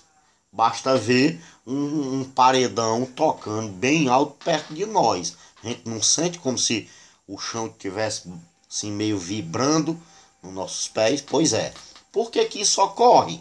Basta 0.50 0.98
ver 0.98 1.44
um, 1.68 2.22
um 2.22 2.24
paredão 2.24 3.06
tocando 3.06 3.68
bem 3.68 4.08
alto 4.08 4.42
perto 4.46 4.74
de 4.74 4.86
nós. 4.86 5.36
A 5.62 5.68
gente 5.68 5.90
não 5.90 6.02
sente 6.02 6.40
como 6.40 6.58
se 6.58 6.90
o 7.28 7.38
chão 7.38 7.68
tivesse 7.68 8.30
assim 8.74 8.92
meio 8.92 9.20
vibrando 9.20 10.02
nos 10.42 10.52
nossos 10.52 10.88
pés. 10.88 11.22
Pois 11.22 11.54
é. 11.54 11.72
Por 12.12 12.32
que, 12.32 12.44
que 12.46 12.62
isso 12.62 12.82
ocorre? 12.82 13.40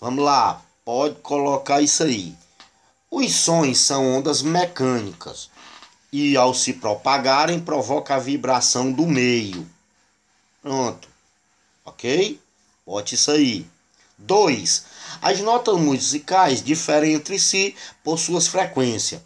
Vamos 0.00 0.24
lá, 0.24 0.60
pode 0.84 1.14
colocar 1.16 1.80
isso 1.80 2.02
aí. 2.02 2.34
Os 3.08 3.32
sons 3.32 3.78
são 3.78 4.16
ondas 4.16 4.42
mecânicas 4.42 5.48
e 6.12 6.36
ao 6.36 6.52
se 6.52 6.72
propagarem 6.72 7.60
provoca 7.60 8.16
a 8.16 8.18
vibração 8.18 8.90
do 8.90 9.06
meio. 9.06 9.68
Pronto. 10.60 11.08
OK? 11.84 12.40
Bote 12.84 13.14
isso 13.14 13.30
aí. 13.30 13.66
2. 14.18 14.84
As 15.20 15.40
notas 15.40 15.76
musicais 15.78 16.62
diferem 16.62 17.14
entre 17.14 17.38
si 17.38 17.76
por 18.02 18.18
suas 18.18 18.48
frequências. 18.48 19.20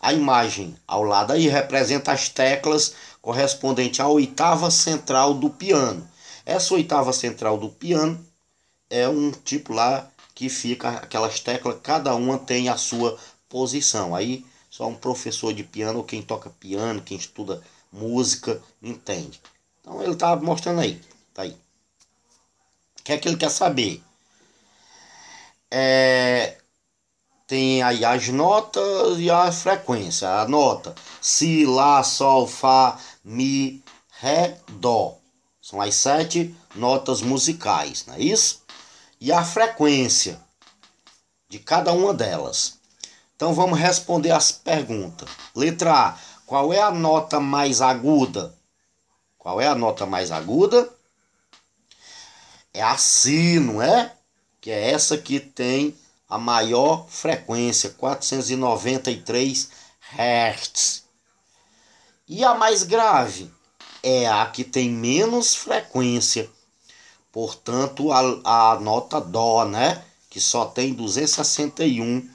A 0.00 0.12
imagem 0.12 0.76
ao 0.86 1.02
lado 1.02 1.32
aí 1.32 1.48
representa 1.48 2.12
as 2.12 2.28
teclas 2.28 2.94
correspondente 3.20 4.00
à 4.00 4.08
oitava 4.08 4.70
central 4.70 5.34
do 5.34 5.50
piano. 5.50 6.08
Essa 6.44 6.74
oitava 6.74 7.12
central 7.12 7.58
do 7.58 7.68
piano 7.68 8.24
é 8.88 9.08
um 9.08 9.30
tipo 9.30 9.72
lá 9.72 10.10
que 10.34 10.48
fica 10.48 10.90
aquelas 10.90 11.40
teclas, 11.40 11.78
cada 11.82 12.14
uma 12.14 12.38
tem 12.38 12.68
a 12.68 12.76
sua 12.76 13.18
posição. 13.48 14.14
Aí 14.14 14.44
só 14.70 14.86
um 14.86 14.94
professor 14.94 15.52
de 15.52 15.64
piano, 15.64 16.04
quem 16.04 16.22
toca 16.22 16.50
piano, 16.50 17.02
quem 17.02 17.16
estuda 17.16 17.62
música, 17.92 18.62
entende. 18.82 19.40
Então 19.80 20.02
ele 20.02 20.12
está 20.12 20.36
mostrando 20.36 20.80
aí, 20.80 21.00
tá 21.34 21.42
aí. 21.42 21.56
O 23.00 23.02
que 23.02 23.12
é 23.12 23.18
que 23.18 23.28
ele 23.28 23.36
quer 23.36 23.50
saber? 23.50 24.02
É, 25.70 26.58
tem 27.48 27.82
aí 27.82 28.04
as 28.04 28.28
notas 28.28 29.18
e 29.18 29.30
a 29.30 29.50
frequência. 29.50 30.28
A 30.28 30.46
nota 30.46 30.94
Si, 31.20 31.64
Lá, 31.64 32.04
Sol, 32.04 32.46
Fá, 32.46 33.00
Mi, 33.24 33.82
Ré, 34.20 34.58
Dó. 34.72 35.16
São 35.60 35.80
as 35.80 35.94
sete 35.94 36.54
notas 36.74 37.22
musicais, 37.22 38.04
não 38.06 38.14
é 38.14 38.20
isso? 38.20 38.62
E 39.18 39.32
a 39.32 39.42
frequência 39.42 40.38
de 41.48 41.58
cada 41.58 41.90
uma 41.92 42.12
delas. 42.12 42.78
Então 43.34 43.54
vamos 43.54 43.78
responder 43.78 44.30
as 44.30 44.52
perguntas. 44.52 45.28
Letra 45.56 46.08
A. 46.08 46.18
Qual 46.44 46.72
é 46.72 46.80
a 46.80 46.90
nota 46.90 47.40
mais 47.40 47.80
aguda? 47.80 48.54
Qual 49.38 49.60
é 49.60 49.66
a 49.66 49.74
nota 49.74 50.04
mais 50.04 50.30
aguda? 50.30 50.88
É 52.74 52.82
a 52.82 52.96
Si, 52.98 53.58
não 53.58 53.80
é? 53.80 54.12
Que 54.60 54.70
é 54.70 54.90
essa 54.90 55.16
que 55.16 55.40
tem 55.40 55.96
a 56.28 56.36
maior 56.36 57.06
frequência, 57.08 57.90
493 57.90 59.70
Hz. 60.12 61.04
E 62.28 62.44
a 62.44 62.54
mais 62.54 62.82
grave 62.82 63.50
é 64.02 64.26
a 64.28 64.44
que 64.46 64.64
tem 64.64 64.90
menos 64.90 65.54
frequência, 65.54 66.50
portanto, 67.32 68.12
a, 68.12 68.72
a 68.72 68.80
nota 68.80 69.18
Dó, 69.20 69.64
né? 69.64 70.04
Que 70.28 70.40
só 70.40 70.66
tem 70.66 70.92
261 70.92 72.28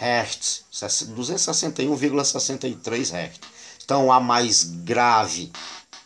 Hz, 0.00 0.64
261,63 0.72 3.12
Hz. 3.12 3.40
Então, 3.82 4.12
a 4.12 4.20
mais 4.20 4.62
grave, 4.62 5.50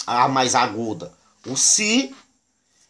a 0.07 0.27
mais 0.27 0.55
aguda, 0.55 1.13
o 1.47 1.55
Si. 1.57 2.17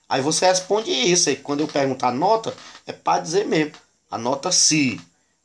Aí 0.08 0.22
você 0.22 0.46
responde 0.46 0.90
isso. 0.90 1.28
Aí 1.28 1.36
quando 1.36 1.60
eu 1.60 1.68
perguntar 1.68 2.08
a 2.08 2.12
nota, 2.12 2.56
é 2.86 2.92
para 2.92 3.20
dizer 3.20 3.46
mesmo. 3.46 3.83
A 4.10 4.18
nota 4.18 4.52
Si, 4.52 5.00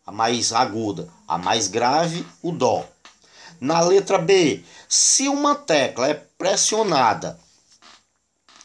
a 0.06 0.12
mais 0.12 0.52
aguda. 0.52 1.08
A 1.28 1.38
mais 1.38 1.68
grave, 1.68 2.26
o 2.42 2.52
Dó. 2.52 2.86
Na 3.60 3.82
letra 3.82 4.18
B, 4.18 4.64
se 4.88 5.28
uma 5.28 5.54
tecla 5.54 6.08
é 6.08 6.14
pressionada 6.14 7.40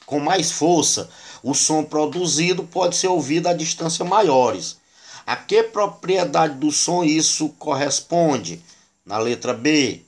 com 0.07 0.20
mais 0.20 0.53
força, 0.53 1.11
o 1.42 1.55
som 1.55 1.84
produzido 1.84 2.64
pode 2.64 2.97
ser 2.97 3.09
ouvido 3.09 3.49
a 3.49 3.53
distâncias 3.53 4.09
maiores. 4.09 4.78
A 5.26 5.36
que 5.36 5.62
propriedade 5.62 6.55
do 6.55 6.70
som 6.70 7.03
isso 7.03 7.49
corresponde? 7.59 8.62
Na 9.05 9.18
letra 9.18 9.53
B, 9.53 10.03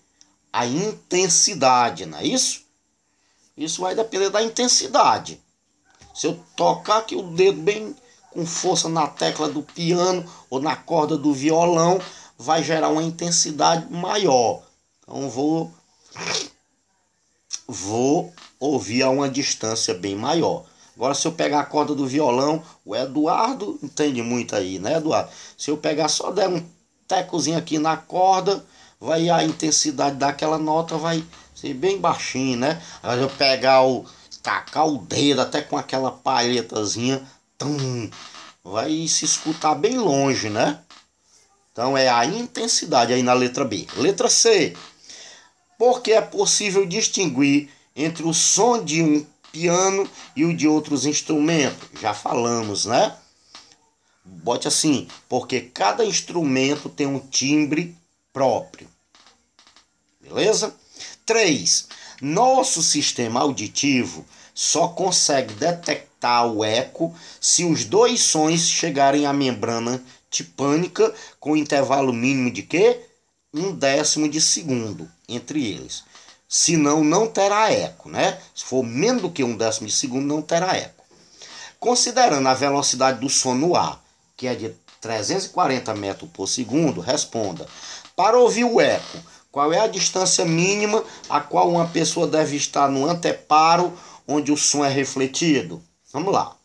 a 0.53 0.67
intensidade, 0.67 2.07
não 2.07 2.19
é 2.19 2.27
isso? 2.27 2.65
Isso 3.57 3.83
vai 3.83 3.95
depender 3.95 4.31
da 4.31 4.43
intensidade. 4.43 5.41
Se 6.15 6.27
eu 6.27 6.41
tocar 6.57 6.99
aqui 6.99 7.15
o 7.17 7.23
dedo 7.23 7.61
bem 7.61 7.95
com 8.37 8.45
força 8.45 8.87
na 8.87 9.07
tecla 9.07 9.49
do 9.49 9.63
piano 9.63 10.23
ou 10.51 10.61
na 10.61 10.77
corda 10.77 11.17
do 11.17 11.33
violão, 11.33 11.99
vai 12.39 12.63
gerar 12.63 12.91
uma 12.91 13.03
intensidade 13.03 13.91
maior. 13.91 14.63
Então 15.03 15.31
vou 15.31 15.73
vou 17.67 18.33
ouvir 18.61 19.03
a 19.03 19.09
uma 19.09 19.29
distância 19.29 19.95
bem 19.95 20.15
maior. 20.15 20.65
Agora 20.95 21.15
se 21.15 21.27
eu 21.27 21.33
pegar 21.33 21.61
a 21.61 21.65
corda 21.65 21.95
do 21.95 22.07
violão, 22.07 22.63
o 22.85 22.95
Eduardo 22.95 23.79
entende 23.83 24.23
muito 24.23 24.55
aí, 24.55 24.79
né, 24.79 24.99
Eduardo? 24.99 25.31
Se 25.57 25.71
eu 25.71 25.79
pegar 25.79 26.09
só 26.09 26.31
der 26.31 26.49
um 26.49 26.63
tecozinho 27.09 27.57
aqui 27.57 27.79
na 27.79 27.97
corda, 27.97 28.63
vai 29.01 29.31
a 29.31 29.43
intensidade 29.43 30.17
daquela 30.17 30.59
nota 30.59 30.99
vai 30.99 31.25
ser 31.55 31.73
bem 31.73 31.99
baixinho, 31.99 32.59
né? 32.59 32.83
Agora 33.03 33.23
eu 33.23 33.31
pegar 33.31 33.83
o 33.83 34.05
tacar 34.43 34.87
o 34.87 34.99
dedo 34.99 35.41
até 35.41 35.61
com 35.61 35.77
aquela 35.77 36.13
palhetazinha, 36.13 37.21
tum, 37.59 38.11
vai 38.63 39.07
se 39.09 39.25
escutar 39.25 39.75
bem 39.75 39.99
longe, 39.99 40.49
né? 40.49 40.81
Então 41.73 41.97
é 41.97 42.09
a 42.09 42.25
intensidade 42.25 43.13
aí 43.13 43.23
na 43.23 43.33
letra 43.33 43.65
B. 43.65 43.87
Letra 43.97 44.31
C 44.31 44.75
porque 45.79 46.13
é 46.13 46.21
possível 46.21 46.87
distinguir 46.87 47.69
entre 47.95 48.25
o 48.25 48.33
som 48.33 48.83
de 48.83 49.03
um 49.03 49.27
piano 49.53 50.09
e 50.35 50.45
o 50.45 50.55
de 50.55 50.67
outros 50.67 51.07
instrumentos. 51.07 51.89
Já 52.01 52.15
falamos, 52.15 52.85
né? 52.87 53.17
Bote 54.25 54.67
assim, 54.67 55.07
porque 55.29 55.61
cada 55.61 56.05
instrumento 56.05 56.89
tem 56.89 57.07
um 57.07 57.21
timbre 57.21 57.97
próprio. 58.33 58.89
Beleza? 60.21 60.75
3. 61.25 61.89
Nosso 62.21 62.83
sistema 62.83 63.41
auditivo 63.41 64.25
só 64.55 64.89
consegue 64.89 65.55
detectar 65.55 66.06
o 66.53 66.65
eco 66.65 67.15
se 67.41 67.65
os 67.65 67.85
dois 67.85 68.21
sons 68.21 68.69
chegarem 68.69 69.27
à 69.27 69.33
membrana 69.33 70.03
tipânica 70.31 71.13
com 71.39 71.57
intervalo 71.57 72.13
mínimo 72.13 72.51
de 72.51 72.63
quê? 72.63 73.01
Um 73.55 73.73
décimo 73.73 74.29
de 74.29 74.41
segundo 74.41 75.09
entre 75.29 75.65
eles. 75.65 76.05
Senão, 76.49 77.03
não 77.03 77.27
terá 77.27 77.73
eco, 77.73 78.09
né? 78.09 78.39
Se 78.55 78.65
for 78.65 78.83
menos 78.83 79.23
do 79.23 79.31
que 79.31 79.43
um 79.43 79.57
décimo 79.57 79.87
de 79.87 79.93
segundo, 79.93 80.27
não 80.27 80.43
terá 80.43 80.77
eco. 80.77 81.05
Considerando 81.79 82.49
a 82.49 82.55
velocidade 82.55 83.21
do 83.21 83.29
som 83.29 83.55
no 83.55 83.75
ar, 83.77 84.03
que 84.37 84.47
é 84.47 84.55
de 84.55 84.75
340 85.01 85.95
metros 85.95 86.31
por 86.33 86.47
segundo, 86.47 87.01
responda. 87.01 87.67
Para 88.15 88.39
ouvir 88.39 88.65
o 88.65 88.81
eco, 88.81 89.19
qual 89.51 89.73
é 89.73 89.81
a 89.81 89.87
distância 89.87 90.45
mínima 90.45 91.03
a 91.29 91.41
qual 91.41 91.71
uma 91.71 91.87
pessoa 91.89 92.27
deve 92.27 92.57
estar 92.57 92.89
no 92.91 93.09
anteparo 93.09 93.93
onde 94.27 94.53
o 94.53 94.57
som 94.57 94.85
é 94.85 94.89
refletido? 94.89 95.83
Vamos 96.17 96.33
lá. 96.33 96.57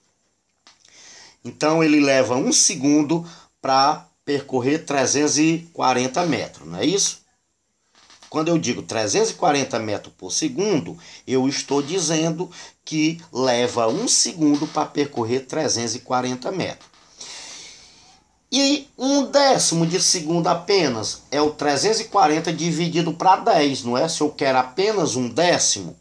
Então 1.43 1.83
ele 1.83 1.99
leva 1.99 2.37
um 2.37 2.53
segundo 2.53 3.27
para 3.61 4.07
percorrer 4.23 4.85
340 4.85 6.25
metros, 6.25 6.65
não 6.65 6.79
é 6.79 6.85
isso? 6.85 7.19
Quando 8.29 8.47
eu 8.47 8.57
digo 8.57 8.81
340 8.81 9.77
metros 9.79 10.13
por 10.17 10.31
segundo, 10.31 10.97
eu 11.27 11.49
estou 11.49 11.81
dizendo 11.81 12.49
que 12.85 13.19
leva 13.29 13.89
um 13.89 14.07
segundo 14.07 14.65
para 14.67 14.85
percorrer 14.85 15.41
340 15.41 16.49
metros. 16.53 16.89
E 18.49 18.87
um 18.97 19.25
décimo 19.25 19.85
de 19.85 20.01
segundo 20.01 20.47
apenas 20.47 21.23
é 21.29 21.41
o 21.41 21.51
340 21.51 22.53
dividido 22.53 23.11
para 23.11 23.35
10, 23.35 23.83
não 23.83 23.97
é? 23.97 24.07
Se 24.07 24.21
eu 24.21 24.29
quero 24.29 24.59
apenas 24.59 25.17
um 25.17 25.27
décimo 25.27 25.99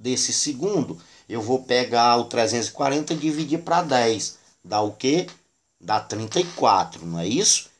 desse 0.00 0.32
segundo, 0.32 0.98
eu 1.28 1.40
vou 1.40 1.62
pegar 1.62 2.16
o 2.16 2.24
340 2.24 3.14
e 3.14 3.16
dividir 3.16 3.62
para 3.62 3.82
10. 3.82 4.38
Dá 4.64 4.80
o 4.80 4.92
quê? 4.92 5.26
Dá 5.80 6.00
34, 6.00 7.04
não 7.04 7.18
é 7.18 7.26
isso? 7.26 7.70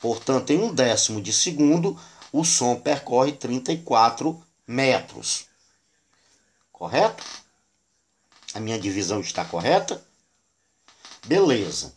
Portanto, 0.00 0.50
em 0.50 0.58
um 0.62 0.74
décimo 0.74 1.20
de 1.20 1.32
segundo, 1.32 1.98
o 2.32 2.44
som 2.44 2.76
percorre 2.76 3.32
34 3.32 4.40
metros. 4.66 5.46
Correto? 6.72 7.24
A 8.54 8.60
minha 8.60 8.78
divisão 8.78 9.20
está 9.20 9.44
correta? 9.44 10.02
Beleza. 11.26 11.94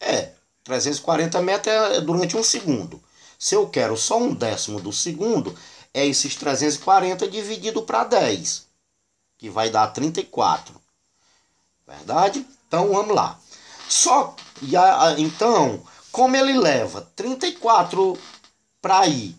É, 0.00 0.32
340 0.64 1.40
metros 1.42 1.74
é 1.74 2.00
durante 2.00 2.36
um 2.36 2.42
segundo. 2.42 3.02
Se 3.38 3.54
eu 3.54 3.68
quero 3.68 3.96
só 3.96 4.18
um 4.18 4.34
décimo 4.34 4.80
do 4.80 4.92
segundo, 4.92 5.56
é 5.92 6.06
esses 6.06 6.34
340 6.36 7.28
dividido 7.28 7.82
para 7.82 8.04
10, 8.04 8.65
que 9.38 9.50
vai 9.50 9.70
dar 9.70 9.88
34. 9.88 10.74
Verdade? 11.86 12.46
Então 12.66 12.92
vamos 12.92 13.14
lá. 13.14 13.38
Só 13.88 14.34
e 14.62 14.76
a, 14.76 15.14
então, 15.18 15.82
como 16.10 16.36
ele 16.36 16.58
leva 16.58 17.02
34 17.14 18.18
para 18.80 19.06
ir, 19.06 19.36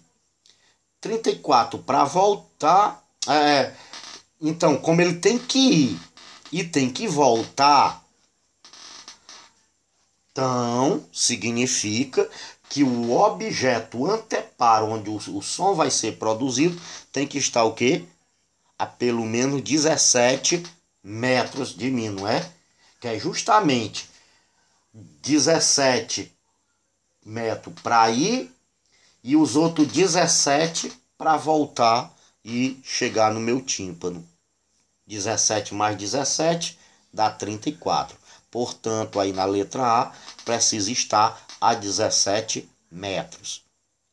34 1.02 1.80
para 1.80 2.04
voltar. 2.04 3.04
É, 3.28 3.74
então, 4.40 4.78
como 4.78 5.02
ele 5.02 5.16
tem 5.16 5.38
que 5.38 5.58
ir 5.58 6.00
e 6.52 6.64
tem 6.64 6.90
que 6.90 7.08
voltar, 7.08 8.06
então 10.32 11.04
significa 11.12 12.30
que 12.70 12.84
o 12.84 13.12
objeto 13.12 14.06
anteparo 14.06 14.88
onde 14.92 15.10
o, 15.10 15.16
o 15.16 15.42
som 15.42 15.74
vai 15.74 15.90
ser 15.90 16.18
produzido 16.18 16.80
tem 17.12 17.28
que 17.28 17.38
estar 17.38 17.64
o 17.64 17.74
quê? 17.74 18.06
A 18.78 18.86
pelo 18.86 19.26
menos 19.26 19.62
17 19.62 20.64
metros 21.04 21.76
de 21.76 21.90
mim, 21.90 22.10
não 22.10 22.28
é? 22.28 22.48
Que 23.00 23.08
é 23.08 23.20
justamente 23.20 24.10
17 24.94 26.32
metros 27.26 27.74
para 27.82 28.10
ir 28.10 28.52
e 29.24 29.36
os 29.36 29.56
outros 29.56 29.88
17 29.88 30.92
para 31.18 31.38
voltar 31.38 32.14
e 32.44 32.80
chegar 32.84 33.34
no 33.34 33.40
meu 33.40 33.62
tímpano. 33.62 34.26
17 35.06 35.74
mais 35.74 35.98
17 35.98 36.78
dá 37.12 37.30
34. 37.30 38.18
Portanto, 38.50 39.20
aí 39.20 39.34
na 39.34 39.46
letra 39.46 39.84
A 39.84 40.12
precisa 40.46 40.92
estar 40.92 41.46
a 41.60 41.74
17 41.74 42.70
metros. 42.92 43.64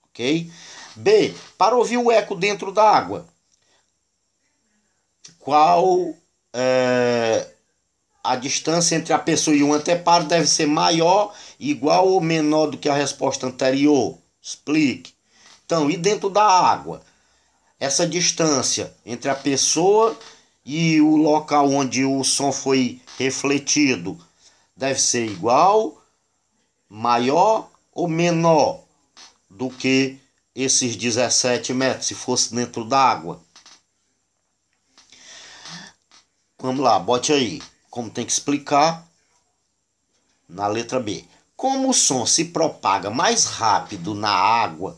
Ok? 0.08 0.50
B. 0.96 1.34
Para 1.56 1.76
ouvir 1.76 1.98
o 1.98 2.10
eco 2.10 2.34
dentro 2.34 2.72
da 2.72 2.88
água. 2.88 3.26
Qual 5.44 6.14
é, 6.54 7.46
a 8.24 8.34
distância 8.34 8.96
entre 8.96 9.12
a 9.12 9.18
pessoa 9.18 9.54
e 9.54 9.62
o 9.62 9.74
anteparo 9.74 10.24
deve 10.24 10.46
ser 10.46 10.64
maior, 10.64 11.34
igual 11.60 12.08
ou 12.08 12.18
menor 12.18 12.70
do 12.70 12.78
que 12.78 12.88
a 12.88 12.94
resposta 12.94 13.46
anterior? 13.46 14.16
Explique. 14.40 15.12
Então, 15.66 15.90
e 15.90 15.98
dentro 15.98 16.30
da 16.30 16.42
água? 16.42 17.02
Essa 17.78 18.06
distância 18.06 18.96
entre 19.04 19.28
a 19.28 19.34
pessoa 19.34 20.18
e 20.64 20.98
o 21.02 21.14
local 21.14 21.70
onde 21.70 22.06
o 22.06 22.24
som 22.24 22.50
foi 22.50 23.02
refletido 23.18 24.18
deve 24.74 24.98
ser 24.98 25.26
igual, 25.26 26.02
maior 26.88 27.68
ou 27.92 28.08
menor 28.08 28.82
do 29.50 29.68
que 29.68 30.16
esses 30.54 30.96
17 30.96 31.74
metros, 31.74 32.06
se 32.06 32.14
fosse 32.14 32.54
dentro 32.54 32.82
d'água. 32.82 33.43
Vamos 36.64 36.82
lá, 36.82 36.98
bote 36.98 37.30
aí. 37.30 37.60
Como 37.90 38.08
tem 38.08 38.24
que 38.24 38.32
explicar 38.32 39.06
na 40.48 40.66
letra 40.66 40.98
B. 40.98 41.22
Como 41.54 41.90
o 41.90 41.92
som 41.92 42.24
se 42.24 42.46
propaga 42.46 43.10
mais 43.10 43.44
rápido 43.44 44.14
na 44.14 44.30
água 44.30 44.96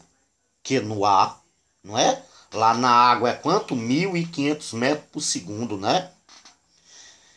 que 0.62 0.78
no 0.78 1.04
ar, 1.04 1.42
não 1.82 1.98
é? 1.98 2.22
Lá 2.52 2.72
na 2.72 2.88
água 2.88 3.30
é 3.30 3.32
quanto? 3.32 3.74
1.500 3.74 4.76
metros 4.76 5.08
por 5.10 5.20
segundo, 5.20 5.76
né? 5.76 6.08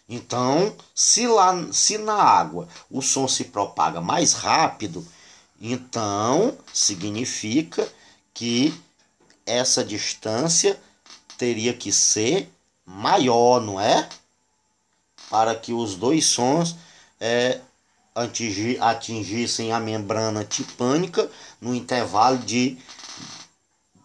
Então, 0.07 0.77
se, 0.93 1.25
lá, 1.25 1.67
se 1.73 1.97
na 1.97 2.13
água 2.13 2.67
o 2.87 3.01
som 3.01 3.27
se 3.27 3.45
propaga 3.45 3.99
mais 3.99 4.33
rápido, 4.33 5.03
então 5.59 6.55
significa 6.71 7.91
que 8.31 8.79
essa 9.43 9.83
distância 9.83 10.79
teria 11.35 11.73
que 11.73 11.91
ser 11.91 12.47
maior, 12.89 13.61
não 13.61 13.79
é? 13.79 14.09
Para 15.29 15.55
que 15.55 15.71
os 15.71 15.95
dois 15.95 16.25
sons 16.25 16.75
é, 17.19 17.61
atingissem 18.81 19.71
a 19.71 19.79
membrana 19.79 20.43
tipânica 20.43 21.29
no 21.61 21.75
intervalo 21.75 22.39
de 22.39 22.77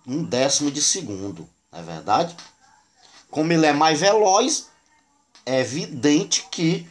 um 0.07 0.23
décimo 0.23 0.71
de 0.71 0.83
segundo, 0.83 1.49
não 1.73 1.81
é 1.81 1.83
verdade? 1.83 2.37
Como 3.31 3.53
ele 3.53 3.67
é 3.67 3.73
mais 3.73 4.01
veloz, 4.01 4.69
é 5.47 5.61
evidente 5.61 6.47
que 6.51 6.87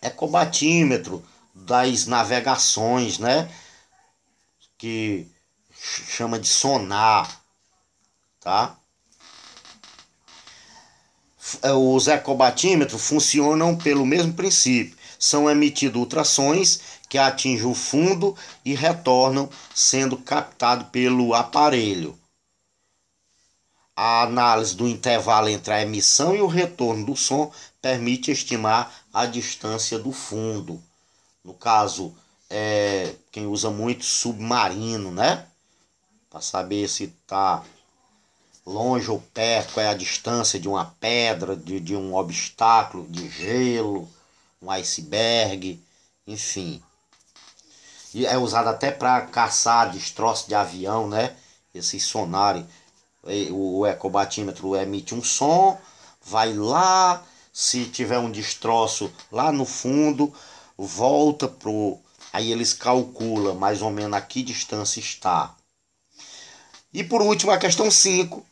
ecobatímetro 0.00 1.22
das 1.54 2.06
navegações, 2.06 3.18
né? 3.18 3.48
Que 4.82 5.28
chama 5.72 6.40
de 6.40 6.48
sonar 6.48 7.40
tá? 8.40 8.76
É, 11.62 11.70
os 11.72 12.08
ecobatímetros 12.08 13.00
funcionam 13.00 13.76
pelo 13.76 14.04
mesmo 14.04 14.34
princípio. 14.34 14.98
São 15.20 15.48
emitidos 15.48 16.00
ultrassons 16.00 16.80
que 17.08 17.16
atingem 17.16 17.64
o 17.64 17.76
fundo 17.76 18.36
e 18.64 18.74
retornam, 18.74 19.48
sendo 19.72 20.16
captado 20.16 20.86
pelo 20.86 21.32
aparelho. 21.32 22.18
A 23.94 24.22
análise 24.22 24.74
do 24.74 24.88
intervalo 24.88 25.48
entre 25.48 25.74
a 25.74 25.82
emissão 25.82 26.34
e 26.34 26.40
o 26.40 26.48
retorno 26.48 27.06
do 27.06 27.14
som 27.14 27.52
permite 27.80 28.32
estimar 28.32 28.92
a 29.14 29.26
distância 29.26 29.96
do 29.96 30.10
fundo. 30.10 30.82
No 31.44 31.54
caso, 31.54 32.12
é, 32.52 33.14
quem 33.30 33.46
usa 33.46 33.70
muito 33.70 34.04
submarino, 34.04 35.10
né? 35.10 35.46
Para 36.30 36.40
saber 36.40 36.88
se 36.88 37.04
está 37.04 37.64
longe 38.64 39.10
ou 39.10 39.20
perto, 39.32 39.74
qual 39.74 39.86
é 39.86 39.88
a 39.88 39.94
distância 39.94 40.60
de 40.60 40.68
uma 40.68 40.94
pedra, 41.00 41.56
de, 41.56 41.80
de 41.80 41.96
um 41.96 42.14
obstáculo, 42.14 43.06
de 43.08 43.28
gelo, 43.28 44.08
um 44.60 44.70
iceberg, 44.70 45.82
enfim. 46.26 46.82
E 48.14 48.26
é 48.26 48.36
usado 48.36 48.68
até 48.68 48.90
para 48.90 49.22
caçar 49.22 49.90
destroços 49.90 50.46
de 50.46 50.54
avião, 50.54 51.08
né? 51.08 51.34
Esses 51.74 52.04
sonares. 52.04 52.64
O 53.50 53.86
ecobatímetro 53.86 54.76
emite 54.76 55.14
um 55.14 55.22
som, 55.22 55.80
vai 56.22 56.52
lá, 56.52 57.24
se 57.52 57.86
tiver 57.86 58.18
um 58.18 58.30
destroço 58.30 59.12
lá 59.30 59.50
no 59.52 59.64
fundo, 59.64 60.32
volta 60.76 61.48
pro. 61.48 61.98
Aí 62.32 62.50
eles 62.50 62.72
calculam 62.72 63.54
mais 63.54 63.82
ou 63.82 63.90
menos 63.90 64.16
a 64.16 64.20
que 64.20 64.42
distância 64.42 65.00
está. 65.00 65.54
E 66.92 67.04
por 67.04 67.20
último, 67.22 67.52
a 67.52 67.58
questão 67.58 67.90
5. 67.90 68.44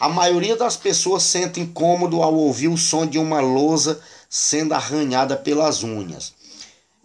A 0.00 0.08
maioria 0.08 0.56
das 0.56 0.76
pessoas 0.76 1.22
sente 1.22 1.60
incômodo 1.60 2.22
ao 2.22 2.34
ouvir 2.34 2.68
o 2.68 2.76
som 2.76 3.06
de 3.06 3.18
uma 3.18 3.40
lousa 3.40 4.00
sendo 4.28 4.74
arranhada 4.74 5.36
pelas 5.36 5.82
unhas. 5.84 6.34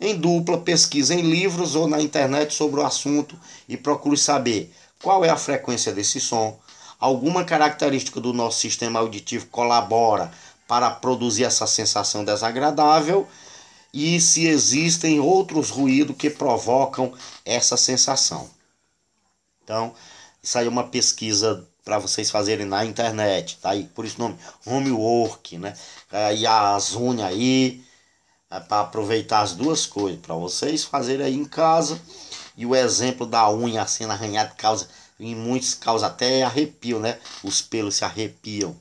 Em 0.01 0.15
dupla, 0.15 0.57
pesquise 0.57 1.13
em 1.13 1.21
livros 1.21 1.75
ou 1.75 1.87
na 1.87 2.01
internet 2.01 2.53
sobre 2.53 2.79
o 2.79 2.85
assunto 2.85 3.37
e 3.67 3.77
procure 3.77 4.17
saber 4.17 4.73
qual 5.01 5.23
é 5.23 5.29
a 5.29 5.37
frequência 5.37 5.93
desse 5.93 6.19
som. 6.19 6.57
Alguma 6.99 7.43
característica 7.43 8.19
do 8.19 8.33
nosso 8.33 8.59
sistema 8.59 8.99
auditivo 8.99 9.47
colabora 9.47 10.31
para 10.67 10.89
produzir 10.89 11.43
essa 11.43 11.67
sensação 11.67 12.23
desagradável 12.23 13.27
e 13.93 14.19
se 14.21 14.47
existem 14.47 15.19
outros 15.19 15.69
ruídos 15.69 16.15
que 16.15 16.29
provocam 16.29 17.13
essa 17.43 17.75
sensação. 17.77 18.49
Então, 19.63 19.93
isso 20.41 20.57
aí 20.57 20.65
é 20.65 20.69
uma 20.69 20.87
pesquisa 20.87 21.67
para 21.83 21.97
vocês 21.97 22.29
fazerem 22.29 22.65
na 22.65 22.85
internet, 22.85 23.57
tá 23.61 23.71
aí, 23.71 23.85
por 23.95 24.05
isso 24.05 24.17
o 24.17 24.21
nome 24.21 24.37
homework, 24.65 25.57
né? 25.57 25.73
E 26.37 26.45
as 26.45 26.93
unhas 26.93 27.27
aí, 27.27 27.83
é 28.51 28.59
para 28.59 28.81
aproveitar 28.81 29.41
as 29.41 29.53
duas 29.53 29.85
coisas, 29.85 30.19
para 30.19 30.35
vocês 30.35 30.83
fazerem 30.83 31.25
aí 31.25 31.35
em 31.35 31.45
casa. 31.45 31.99
E 32.55 32.65
o 32.65 32.75
exemplo 32.75 33.25
da 33.25 33.49
unha 33.51 33.87
sendo 33.87 34.11
arranhada 34.11 34.53
causa, 34.55 34.87
em 35.19 35.33
muitos 35.33 35.73
causa 35.73 36.07
até 36.07 36.43
arrepio, 36.43 36.99
né? 36.99 37.17
Os 37.43 37.61
pelos 37.61 37.95
se 37.95 38.05
arrepiam. 38.05 38.75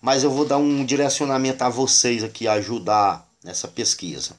Mas 0.00 0.24
eu 0.24 0.30
vou 0.30 0.44
dar 0.44 0.58
um 0.58 0.84
direcionamento 0.84 1.62
a 1.62 1.68
vocês 1.68 2.24
aqui, 2.24 2.48
ajudar 2.48 3.27
nessa 3.42 3.68
pesquisa. 3.68 4.36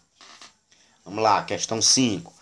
Vamos 1.05 1.23
lá, 1.23 1.43
questão 1.43 1.81
5. 1.81 2.33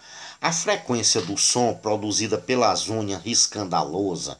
A 0.41 0.51
frequência 0.51 1.22
do 1.22 1.38
som 1.38 1.74
produzida 1.74 2.38
pelas 2.38 2.89
unhas 2.89 3.24
riscando 3.24 3.76
a 3.76 3.82
lousa 3.82 4.39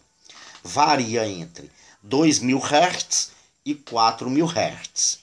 varia 0.64 1.28
entre 1.28 1.72
2.000 2.06 2.60
Hz 2.62 3.32
e 3.66 3.74
4.000 3.74 4.52
Hz. 4.52 5.20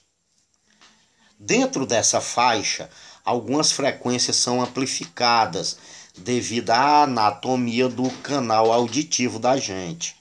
Dentro 1.39 1.87
dessa 1.87 2.21
faixa, 2.21 2.91
algumas 3.25 3.71
frequências 3.71 4.37
são 4.37 4.63
amplificadas 4.63 5.79
devido 6.17 6.71
à 6.71 7.03
anatomia 7.03 7.89
do 7.89 8.09
canal 8.23 8.73
auditivo 8.73 9.39
da 9.39 9.57
gente, 9.57 10.17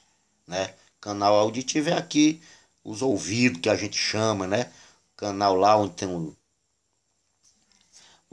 né? 0.47 0.73
Canal 0.99 1.35
auditivo 1.35 1.89
é 1.89 1.97
aqui 1.97 2.41
os 2.83 3.01
ouvidos 3.01 3.61
que 3.61 3.69
a 3.69 3.75
gente 3.75 3.97
chama, 3.97 4.47
né? 4.47 4.71
Canal 5.15 5.55
lá 5.55 5.77
onde 5.77 5.93
tem 5.93 6.07
o, 6.07 6.35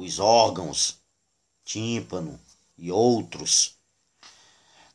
os 0.00 0.18
órgãos, 0.18 0.98
tímpano 1.64 2.38
e 2.76 2.90
outros. 2.90 3.74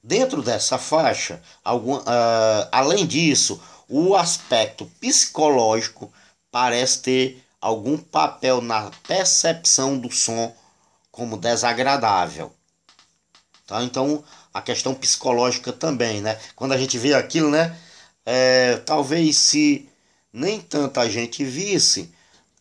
Dentro 0.03 0.41
dessa 0.41 0.77
faixa, 0.77 1.41
algum, 1.63 1.97
uh, 1.97 2.67
além 2.71 3.05
disso, 3.07 3.61
o 3.87 4.15
aspecto 4.15 4.85
psicológico 4.99 6.11
parece 6.51 6.99
ter 6.99 7.43
algum 7.61 7.97
papel 7.97 8.61
na 8.61 8.91
percepção 9.07 9.97
do 9.97 10.11
som 10.11 10.55
como 11.11 11.37
desagradável. 11.37 12.53
Tá? 13.65 13.83
Então, 13.83 14.23
a 14.53 14.61
questão 14.61 14.93
psicológica 14.93 15.73
também, 15.73 16.21
né? 16.21 16.39
Quando 16.55 16.73
a 16.73 16.77
gente 16.77 16.97
vê 16.97 17.13
aquilo, 17.13 17.49
né? 17.49 17.75
É, 18.25 18.77
talvez 18.77 19.37
se 19.37 19.89
nem 20.31 20.61
tanta 20.61 21.09
gente 21.09 21.43
visse, 21.43 22.13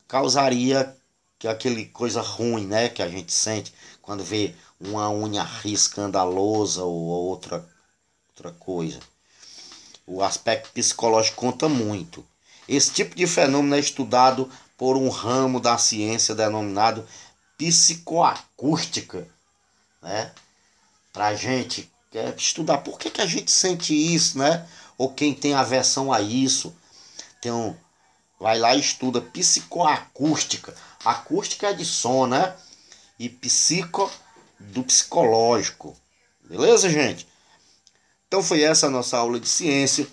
causaria 0.08 0.96
que 1.44 1.48
aquele 1.48 1.84
coisa 1.84 2.22
ruim, 2.22 2.66
né? 2.66 2.88
Que 2.88 3.02
a 3.02 3.08
gente 3.08 3.30
sente 3.30 3.74
quando 4.00 4.24
vê 4.24 4.54
uma 4.80 5.10
unha 5.10 5.42
riscando 5.42 6.16
a 6.16 6.24
lousa 6.24 6.82
ou 6.84 7.02
outra, 7.02 7.68
outra 8.30 8.50
coisa. 8.52 8.98
O 10.06 10.22
aspecto 10.22 10.70
psicológico 10.72 11.36
conta 11.36 11.68
muito. 11.68 12.26
Esse 12.66 12.92
tipo 12.92 13.14
de 13.14 13.26
fenômeno 13.26 13.74
é 13.74 13.78
estudado 13.78 14.50
por 14.78 14.96
um 14.96 15.10
ramo 15.10 15.60
da 15.60 15.76
ciência 15.76 16.34
denominado 16.34 17.06
psicoacústica, 17.58 19.28
né? 20.00 20.32
Pra 21.12 21.34
gente 21.34 21.92
é, 22.14 22.32
estudar 22.34 22.78
por 22.78 22.98
que, 22.98 23.10
que 23.10 23.20
a 23.20 23.26
gente 23.26 23.52
sente 23.52 23.92
isso, 23.94 24.38
né? 24.38 24.66
Ou 24.96 25.12
quem 25.12 25.34
tem 25.34 25.52
aversão 25.52 26.10
a 26.10 26.22
isso, 26.22 26.74
um, 27.44 27.74
vai 28.40 28.58
lá 28.58 28.74
e 28.74 28.80
estuda 28.80 29.20
psicoacústica. 29.20 30.74
Acústica 31.04 31.74
de 31.74 31.84
som, 31.84 32.26
né? 32.26 32.54
E 33.18 33.28
psico 33.28 34.10
do 34.58 34.82
psicológico. 34.82 35.96
Beleza, 36.48 36.88
gente? 36.88 37.26
Então 38.26 38.42
foi 38.42 38.62
essa 38.62 38.86
a 38.86 38.90
nossa 38.90 39.16
aula 39.16 39.38
de 39.38 39.48
ciência. 39.48 40.06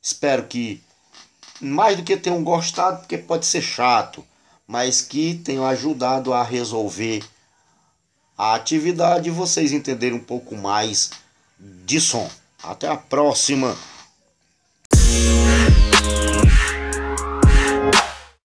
Espero 0.00 0.46
que 0.46 0.82
mais 1.60 1.96
do 1.96 2.02
que 2.02 2.16
tenham 2.16 2.42
gostado, 2.42 3.00
porque 3.00 3.18
pode 3.18 3.44
ser 3.44 3.60
chato, 3.60 4.24
mas 4.66 5.02
que 5.02 5.34
tenham 5.34 5.66
ajudado 5.66 6.32
a 6.32 6.42
resolver 6.42 7.22
a 8.36 8.54
atividade 8.54 9.28
e 9.28 9.32
vocês 9.32 9.72
entenderem 9.72 10.16
um 10.16 10.24
pouco 10.24 10.56
mais 10.56 11.10
de 11.58 12.00
som. 12.00 12.30
Até 12.62 12.88
a 12.88 12.96
próxima! 12.96 13.76